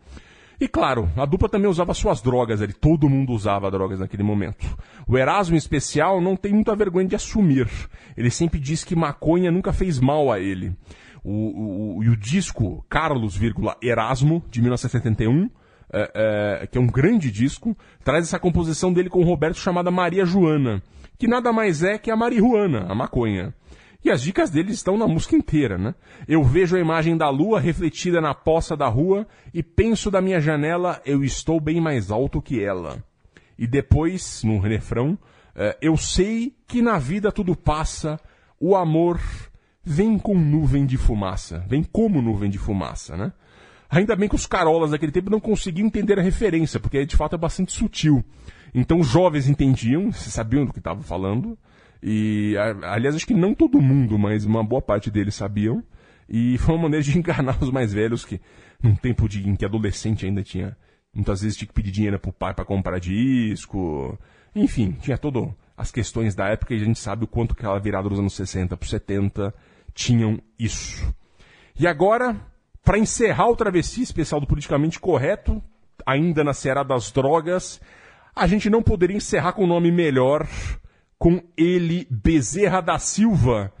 E 0.61 0.67
claro, 0.67 1.09
a 1.17 1.25
dupla 1.25 1.49
também 1.49 1.67
usava 1.67 1.95
suas 1.95 2.21
drogas 2.21 2.61
ali, 2.61 2.73
todo 2.73 3.09
mundo 3.09 3.33
usava 3.33 3.71
drogas 3.71 3.99
naquele 3.99 4.21
momento. 4.21 4.67
O 5.07 5.17
Erasmo, 5.17 5.55
em 5.55 5.57
especial, 5.57 6.21
não 6.21 6.35
tem 6.35 6.53
muita 6.53 6.75
vergonha 6.75 7.07
de 7.07 7.15
assumir. 7.15 7.67
Ele 8.15 8.29
sempre 8.29 8.59
diz 8.59 8.83
que 8.83 8.95
maconha 8.95 9.49
nunca 9.49 9.73
fez 9.73 9.99
mal 9.99 10.31
a 10.31 10.39
ele. 10.39 10.75
O, 11.23 11.97
o, 11.97 12.03
e 12.03 12.09
o 12.09 12.15
disco 12.15 12.85
Carlos, 12.87 13.39
Erasmo, 13.81 14.43
de 14.51 14.61
1971, 14.61 15.49
é, 15.91 16.59
é, 16.61 16.67
que 16.67 16.77
é 16.77 16.81
um 16.81 16.85
grande 16.85 17.31
disco, 17.31 17.75
traz 18.03 18.25
essa 18.25 18.37
composição 18.37 18.93
dele 18.93 19.09
com 19.09 19.21
o 19.21 19.25
Roberto 19.25 19.57
chamada 19.57 19.89
Maria 19.89 20.23
Joana, 20.23 20.83
que 21.17 21.27
nada 21.27 21.51
mais 21.51 21.81
é 21.81 21.97
que 21.97 22.11
a 22.11 22.15
marihuana, 22.15 22.85
a 22.87 22.93
maconha. 22.93 23.55
E 24.03 24.09
as 24.09 24.21
dicas 24.21 24.49
dele 24.49 24.71
estão 24.71 24.97
na 24.97 25.07
música 25.07 25.35
inteira, 25.35 25.77
né? 25.77 25.93
Eu 26.27 26.41
vejo 26.43 26.77
a 26.77 26.79
imagem 26.79 27.17
da 27.17 27.29
lua 27.29 27.59
refletida 27.59 28.21
na 28.21 28.33
poça 28.33 28.75
da 28.75 28.87
rua 28.87 29.27
e 29.53 29.61
penso 29.61 30.09
da 30.09 30.21
minha 30.21 30.39
janela, 30.39 31.01
eu 31.05 31.23
estou 31.23 31.59
bem 31.59 31.81
mais 31.81 32.09
alto 32.09 32.41
que 32.41 32.63
ela. 32.63 33.03
E 33.57 33.67
depois, 33.67 34.41
no 34.43 34.57
refrão, 34.57 35.11
uh, 35.13 35.75
eu 35.81 35.97
sei 35.97 36.55
que 36.65 36.81
na 36.81 36.97
vida 36.97 37.29
tudo 37.29 37.57
passa, 37.57 38.17
o 38.57 38.73
amor 38.73 39.19
vem 39.83 40.17
com 40.17 40.33
nuvem 40.33 40.85
de 40.85 40.95
fumaça, 40.95 41.65
vem 41.67 41.83
como 41.83 42.21
nuvem 42.21 42.49
de 42.49 42.57
fumaça, 42.57 43.17
né? 43.17 43.33
Ainda 43.89 44.15
bem 44.15 44.29
que 44.29 44.35
os 44.35 44.45
carolas 44.45 44.91
daquele 44.91 45.11
tempo 45.11 45.31
não 45.31 45.39
conseguiam 45.39 45.87
entender 45.87 46.19
a 46.19 46.21
referência, 46.21 46.79
porque 46.79 47.05
de 47.05 47.17
fato 47.17 47.35
é 47.35 47.37
bastante 47.39 47.73
sutil. 47.73 48.23
Então 48.73 48.99
os 48.99 49.07
jovens 49.07 49.49
entendiam, 49.49 50.11
sabiam 50.11 50.63
do 50.63 50.71
que 50.71 50.79
estavam 50.79 51.01
falando, 51.01 51.57
e, 52.01 52.55
aliás, 52.83 53.15
acho 53.15 53.27
que 53.27 53.33
não 53.33 53.53
todo 53.53 53.81
mundo, 53.81 54.17
mas 54.17 54.45
uma 54.45 54.63
boa 54.63 54.81
parte 54.81 55.11
deles 55.11 55.35
sabiam. 55.35 55.83
E 56.27 56.57
foi 56.59 56.75
uma 56.75 56.83
maneira 56.83 57.03
de 57.03 57.17
enganar 57.17 57.57
os 57.61 57.71
mais 57.71 57.93
velhos 57.93 58.23
que, 58.23 58.39
num 58.81 58.95
tempo 58.95 59.27
de, 59.27 59.47
em 59.47 59.55
que 59.55 59.65
adolescente 59.65 60.25
ainda 60.25 60.43
tinha, 60.43 60.77
muitas 61.13 61.41
vezes 61.41 61.57
tinha 61.57 61.67
que 61.67 61.73
pedir 61.73 61.91
dinheiro 61.91 62.19
pro 62.19 62.31
pai 62.31 62.53
para 62.53 62.65
comprar 62.65 62.99
disco. 62.99 64.17
Enfim, 64.55 64.97
tinha 65.01 65.17
todas 65.17 65.49
as 65.75 65.91
questões 65.91 66.35
da 66.35 66.47
época 66.47 66.73
e 66.73 66.77
a 66.77 66.85
gente 66.85 66.99
sabe 66.99 67.25
o 67.25 67.27
quanto 67.27 67.55
que 67.55 67.61
aquela 67.61 67.79
virada 67.79 68.09
dos 68.09 68.19
anos 68.19 68.33
60 68.33 68.75
para 68.77 68.87
70 68.87 69.53
tinham 69.93 70.39
isso. 70.57 71.13
E 71.77 71.87
agora, 71.87 72.35
para 72.83 72.97
encerrar 72.97 73.49
o 73.49 73.55
travessia 73.55 74.03
especial 74.03 74.39
do 74.39 74.47
politicamente 74.47 74.99
correto, 74.99 75.61
ainda 76.05 76.43
na 76.43 76.53
Serra 76.53 76.83
das 76.83 77.11
Drogas, 77.11 77.79
a 78.35 78.47
gente 78.47 78.69
não 78.69 78.81
poderia 78.81 79.17
encerrar 79.17 79.53
com 79.53 79.63
um 79.63 79.67
nome 79.67 79.91
melhor 79.91 80.47
com 81.19 81.43
ele 81.57 82.07
Bezerra 82.09 82.81
da 82.81 82.97
Silva 82.97 83.71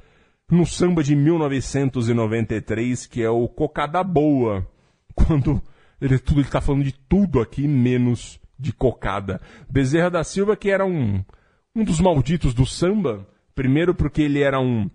no 0.51 0.65
samba 0.65 1.01
de 1.01 1.15
1993, 1.15 3.07
que 3.07 3.23
é 3.23 3.29
o 3.29 3.47
Cocada 3.47 4.03
Boa, 4.03 4.67
quando 5.15 5.61
ele 6.01 6.19
tudo 6.19 6.41
ele 6.41 6.49
tá 6.49 6.59
falando 6.59 6.83
de 6.83 6.91
tudo 6.91 7.39
aqui 7.39 7.65
menos 7.67 8.39
de 8.59 8.73
cocada. 8.73 9.39
Bezerra 9.69 10.09
da 10.09 10.23
Silva 10.23 10.57
que 10.57 10.69
era 10.69 10.85
um 10.85 11.23
um 11.73 11.83
dos 11.83 12.01
malditos 12.01 12.53
do 12.53 12.65
samba, 12.65 13.25
primeiro 13.55 13.95
porque 13.95 14.21
ele 14.21 14.41
era 14.41 14.59
um 14.59 14.89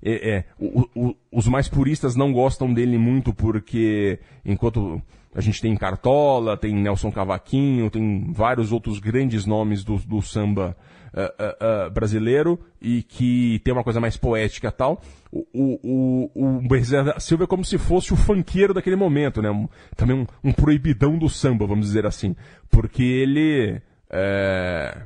é, 0.00 0.30
é 0.30 0.44
o, 0.60 0.88
o, 0.94 1.16
os 1.32 1.48
mais 1.48 1.68
puristas 1.68 2.14
não 2.14 2.32
gostam 2.32 2.72
dele 2.72 2.96
muito 2.96 3.34
porque 3.34 4.20
enquanto 4.44 5.02
a 5.34 5.40
gente 5.40 5.60
tem 5.60 5.76
Cartola, 5.76 6.56
tem 6.56 6.74
Nelson 6.74 7.10
Cavaquinho, 7.10 7.90
tem 7.90 8.32
vários 8.32 8.70
outros 8.70 9.00
grandes 9.00 9.44
nomes 9.44 9.82
do, 9.82 9.96
do 9.96 10.22
samba 10.22 10.76
uh, 11.14 11.90
brasileiro 11.90 12.58
e 12.80 13.02
que 13.02 13.60
tem 13.64 13.72
uma 13.72 13.84
coisa 13.84 14.00
mais 14.00 14.16
poética 14.16 14.70
tal. 14.70 15.02
O, 15.30 15.46
o, 15.52 16.30
o, 16.34 16.46
o 16.58 16.68
Bezerra 16.68 17.18
Silva 17.20 17.44
é 17.44 17.46
como 17.46 17.64
se 17.64 17.78
fosse 17.78 18.12
o 18.12 18.16
funkeiro 18.16 18.72
daquele 18.72 18.96
momento, 18.96 19.42
né? 19.42 19.50
Um, 19.50 19.68
também 19.96 20.16
um, 20.16 20.26
um, 20.42 20.52
proibidão 20.52 21.18
do 21.18 21.28
samba, 21.28 21.66
vamos 21.66 21.86
dizer 21.86 22.06
assim. 22.06 22.34
Porque 22.70 23.02
ele. 23.02 23.80
É... 24.10 25.02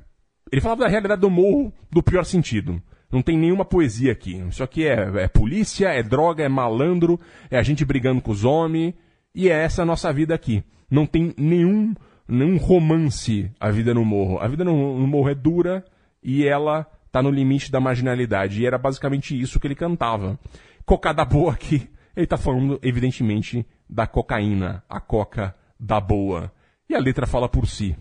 Ele 0.50 0.60
falava 0.60 0.82
da 0.82 0.88
realidade 0.88 1.20
do 1.20 1.30
morro 1.30 1.72
do 1.90 2.02
pior 2.02 2.24
sentido. 2.24 2.80
Não 3.10 3.22
tem 3.22 3.38
nenhuma 3.38 3.64
poesia 3.64 4.12
aqui. 4.12 4.36
Isso 4.48 4.62
aqui 4.62 4.86
é, 4.86 5.22
é 5.22 5.28
polícia, 5.28 5.88
é 5.88 6.02
droga, 6.02 6.44
é 6.44 6.48
malandro, 6.48 7.18
é 7.50 7.58
a 7.58 7.62
gente 7.62 7.84
brigando 7.84 8.20
com 8.20 8.30
os 8.30 8.44
homens. 8.44 8.94
E 9.34 9.48
é 9.48 9.52
essa 9.52 9.82
a 9.82 9.86
nossa 9.86 10.12
vida 10.12 10.34
aqui. 10.34 10.62
Não 10.90 11.06
tem 11.06 11.34
nenhum, 11.38 11.94
nenhum 12.28 12.58
romance 12.58 13.50
a 13.58 13.70
vida 13.70 13.94
no 13.94 14.04
morro. 14.04 14.38
A 14.38 14.46
vida 14.46 14.62
no, 14.62 14.98
no 14.98 15.06
morro 15.06 15.30
é 15.30 15.34
dura, 15.34 15.84
e 16.22 16.46
ela 16.46 16.86
tá 17.10 17.22
no 17.22 17.30
limite 17.30 17.70
da 17.70 17.80
marginalidade. 17.80 18.62
E 18.62 18.66
era 18.66 18.78
basicamente 18.78 19.38
isso 19.38 19.58
que 19.58 19.66
ele 19.66 19.74
cantava. 19.74 20.38
Cocada 20.84 21.24
boa 21.24 21.52
aqui, 21.52 21.88
ele 22.16 22.26
tá 22.26 22.36
falando, 22.36 22.78
evidentemente, 22.82 23.66
da 23.88 24.06
cocaína, 24.06 24.82
a 24.88 25.00
coca 25.00 25.54
da 25.78 26.00
boa. 26.00 26.52
E 26.88 26.94
a 26.94 26.98
letra 26.98 27.26
fala 27.26 27.48
por 27.48 27.66
si. 27.66 27.96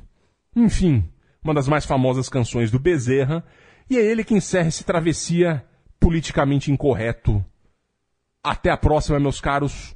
Enfim, 0.55 1.07
uma 1.43 1.53
das 1.53 1.67
mais 1.67 1.86
famosas 1.86 2.30
canções 2.30 2.69
do 2.72 2.80
Bezerra, 2.80 3.43
e 3.89 3.97
é 3.97 4.01
ele 4.01 4.24
que 4.24 4.34
encerra 4.34 4.67
esse 4.67 4.84
travessia 4.84 5.65
politicamente 5.99 6.72
incorreto. 6.72 7.43
Até 8.43 8.69
a 8.69 8.78
próxima, 8.78 9.19
meus 9.19 9.39
caros. 9.39 9.95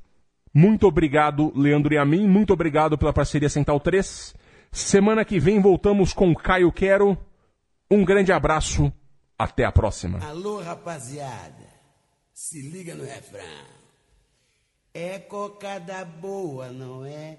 Muito 0.54 0.88
obrigado, 0.88 1.52
Leandro 1.56 1.94
e 1.94 1.98
a 1.98 2.06
mim. 2.06 2.28
Muito 2.28 2.54
obrigado 2.54 2.98
pela 2.98 3.12
parceria 3.12 3.50
Central 3.50 3.80
3. 3.80 4.36
Semana 4.72 5.26
que 5.26 5.40
vem 5.40 5.60
voltamos 5.60 6.14
com 6.14 6.34
Caio 6.36 6.72
Quero. 6.72 7.18
Um 7.90 8.04
grande 8.04 8.32
abraço, 8.32 8.92
até 9.38 9.64
a 9.64 9.72
próxima. 9.72 10.18
Alô, 10.28 10.60
rapaziada, 10.60 11.68
se 12.34 12.60
liga 12.62 12.96
no 12.96 13.06
refrão. 13.06 13.44
É 14.92 15.20
cocada 15.20 16.04
boa, 16.04 16.72
não 16.72 17.06
é? 17.06 17.38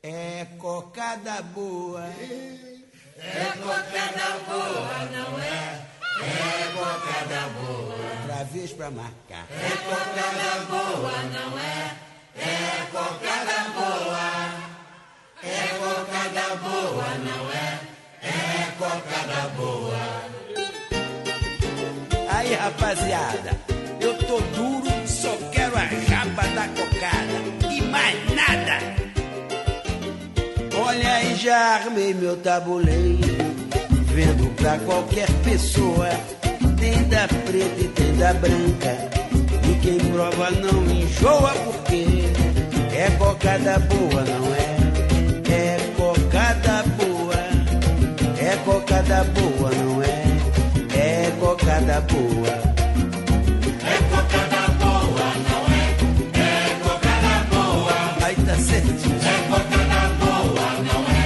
É 0.00 0.44
cocada 0.58 1.42
boa. 1.42 2.04
É 2.06 3.52
cocada 3.56 4.38
boa, 4.46 5.04
não 5.10 5.38
é? 5.40 5.86
É 6.20 6.72
cocada 6.72 7.48
boa. 7.60 8.20
Outra 8.20 8.44
vez 8.44 8.72
pra 8.72 8.90
marcar. 8.92 9.46
É 9.50 9.76
cocada 9.84 10.64
boa, 10.66 11.22
não 11.24 11.58
é? 11.58 11.96
É 12.36 12.86
cocada 12.92 13.70
boa. 13.74 14.28
É 15.42 15.68
cocada 15.78 16.56
boa, 16.56 17.18
não 17.18 17.50
é? 17.50 17.87
É 18.22 18.70
cocada 18.78 19.48
boa. 19.56 19.98
Aí, 22.30 22.54
rapaziada, 22.54 23.50
eu 24.00 24.14
tô 24.18 24.40
duro, 24.40 24.90
só 25.06 25.36
quero 25.52 25.76
a 25.76 25.86
japa 26.08 26.46
da 26.48 26.68
cocada 26.68 27.72
e 27.72 27.82
mais 27.82 28.34
nada. 28.34 28.78
Olha 30.80 31.12
aí, 31.14 31.34
já 31.36 31.74
armei 31.76 32.14
meu 32.14 32.36
tabuleiro, 32.36 33.36
vendo 34.06 34.54
pra 34.56 34.78
qualquer 34.78 35.28
pessoa. 35.44 36.08
Tem 36.78 37.02
da 37.08 37.26
preta 37.26 37.80
e 37.80 37.88
tem 37.88 38.16
da 38.16 38.32
branca. 38.34 38.96
E 39.68 39.74
quem 39.80 39.98
prova 40.12 40.50
não 40.52 40.84
enjoa, 40.84 41.52
porque 41.64 42.06
é 42.94 43.10
cocada 43.18 43.78
boa, 43.80 44.22
não 44.24 44.54
é? 44.54 44.78
É 45.52 45.87
cocada 48.56 49.24
boa, 49.24 49.70
não 49.70 50.02
é? 50.02 50.24
É 50.96 51.30
cocada 51.38 52.00
boa. 52.02 52.48
É 53.84 53.98
cocada 54.10 54.68
boa, 54.78 55.26
não 55.48 55.62
é? 55.74 55.78
É 56.40 56.76
cocada 56.82 57.34
boa. 57.50 57.96
Aí 58.22 58.34
tá 58.36 58.54
certo. 58.56 58.88
É 59.24 59.36
cocada 59.48 60.00
boa, 60.20 60.68
não 60.88 61.02
é? 61.10 61.22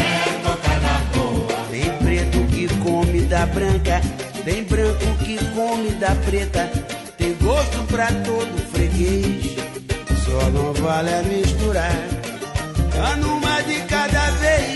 É 0.00 0.04
cocada 0.42 0.94
boa. 1.14 1.56
Tem 1.70 1.90
preto 1.98 2.38
que 2.52 2.68
come 2.78 3.20
da 3.22 3.46
branca, 3.46 4.00
tem 4.44 4.64
branco 4.64 5.06
que 5.24 5.38
come 5.54 5.90
da 5.92 6.14
preta. 6.26 6.70
Tem 7.16 7.34
gosto 7.34 7.82
pra 7.88 8.06
todo 8.06 8.58
freguês, 8.72 9.56
só 10.24 10.50
não 10.50 10.72
vale 10.74 11.14
a 11.14 11.22
misturar. 11.22 11.96
Tá 12.94 13.16
numa 13.16 13.60
de 13.62 13.80
cada 13.82 14.30
vez, 14.32 14.75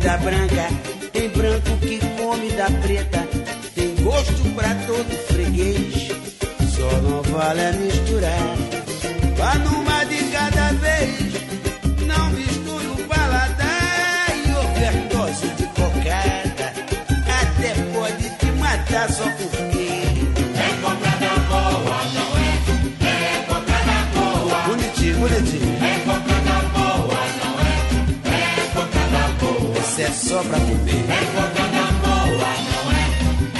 da 0.00 0.16
branca. 0.18 0.68
Tem 1.12 1.28
branco 1.28 1.76
que 1.78 1.98
come 2.16 2.50
da 2.52 2.70
preta. 2.82 3.26
Tem 3.74 3.94
gosto 4.02 4.54
pra 4.54 4.74
todo 4.86 5.26
freguês. 5.28 6.08
Só 6.74 6.90
não 7.02 7.22
vale 7.22 7.72
misturar. 7.78 8.56
Vá 9.36 9.54
numa 9.56 10.04
de 10.04 10.24
cada 10.32 10.72
vez. 10.72 11.10
Não 12.06 12.30
misture 12.30 12.86
o 12.86 13.08
paladar 13.08 14.32
e 14.46 14.50
overdose 14.52 15.46
de 15.48 15.66
cocada. 15.66 16.72
Até 17.40 17.74
pode 17.92 18.30
te 18.38 18.46
matar 18.58 19.10
só 19.10 19.24
porque. 19.24 19.69
É 30.10 30.12
só 30.12 30.42
pra 30.42 30.58
comer. 30.58 31.04
É 31.08 31.24
cocada 31.36 31.84
boa, 32.02 32.50
não 32.66 32.84
é? 32.92 33.04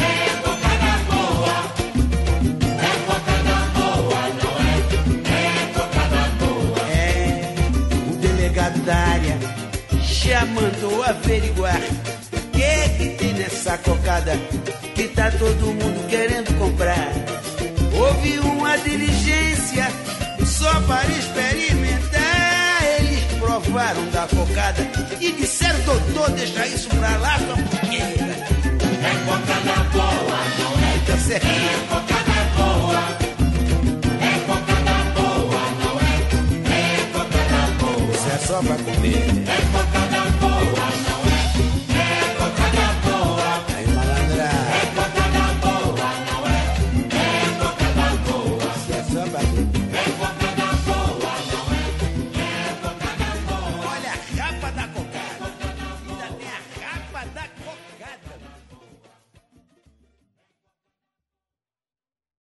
É 0.03 0.37
cocada 0.43 0.93
boa. 1.09 1.57
É 2.77 2.93
cocada 3.07 3.57
boa, 3.77 4.23
não 4.41 4.55
é? 4.67 4.75
É 5.31 5.73
cocada 5.73 6.23
boa. 6.41 6.81
É, 6.91 7.55
o 8.11 8.17
delegado 8.17 8.79
da 8.85 8.97
área 8.97 9.39
já 10.03 10.45
mandou 10.47 11.03
averiguar 11.05 11.81
o 12.33 12.41
que 12.51 12.89
que 12.99 13.07
tem 13.17 13.33
nessa 13.35 13.79
cocada 13.79 14.37
que 14.95 15.09
tá 15.09 15.31
todo 15.31 15.67
mundo 15.67 16.09
querendo 16.09 16.53
comprar. 16.59 17.13
Houve 17.95 18.39
uma 18.41 18.77
diligência 18.79 19.87
só 20.45 20.81
para 20.83 21.07
experimentar. 21.11 21.80
Eles 23.71 23.83
provaram 23.83 24.05
da 24.11 24.27
cocada 24.27 24.83
e 25.21 25.33
disseram, 25.33 25.79
doutor, 25.83 26.31
deixa 26.31 26.67
isso 26.67 26.89
pra 26.89 27.17
lá 27.19 27.39
só 27.39 27.55
porque. 27.55 27.97
É 27.99 29.15
cocada 29.25 29.85
boa, 29.93 30.41
não 30.59 30.73
é? 30.73 30.99
Tá 31.07 31.17
certo. 31.19 31.47
É 31.47 31.49
cocada 31.89 32.41
boa. 32.57 33.03
É 34.21 34.39
cocada 34.47 34.95
boa, 35.15 35.63
não 35.85 35.95
é? 36.01 36.11
É 36.75 37.07
cocada 37.13 37.61
boa. 37.79 38.13
Isso 38.13 38.29
é 38.29 38.39
só 38.45 38.59
pra 38.61 38.77
comer. 38.77 39.29
É 39.47 39.59
cocada 39.73 40.10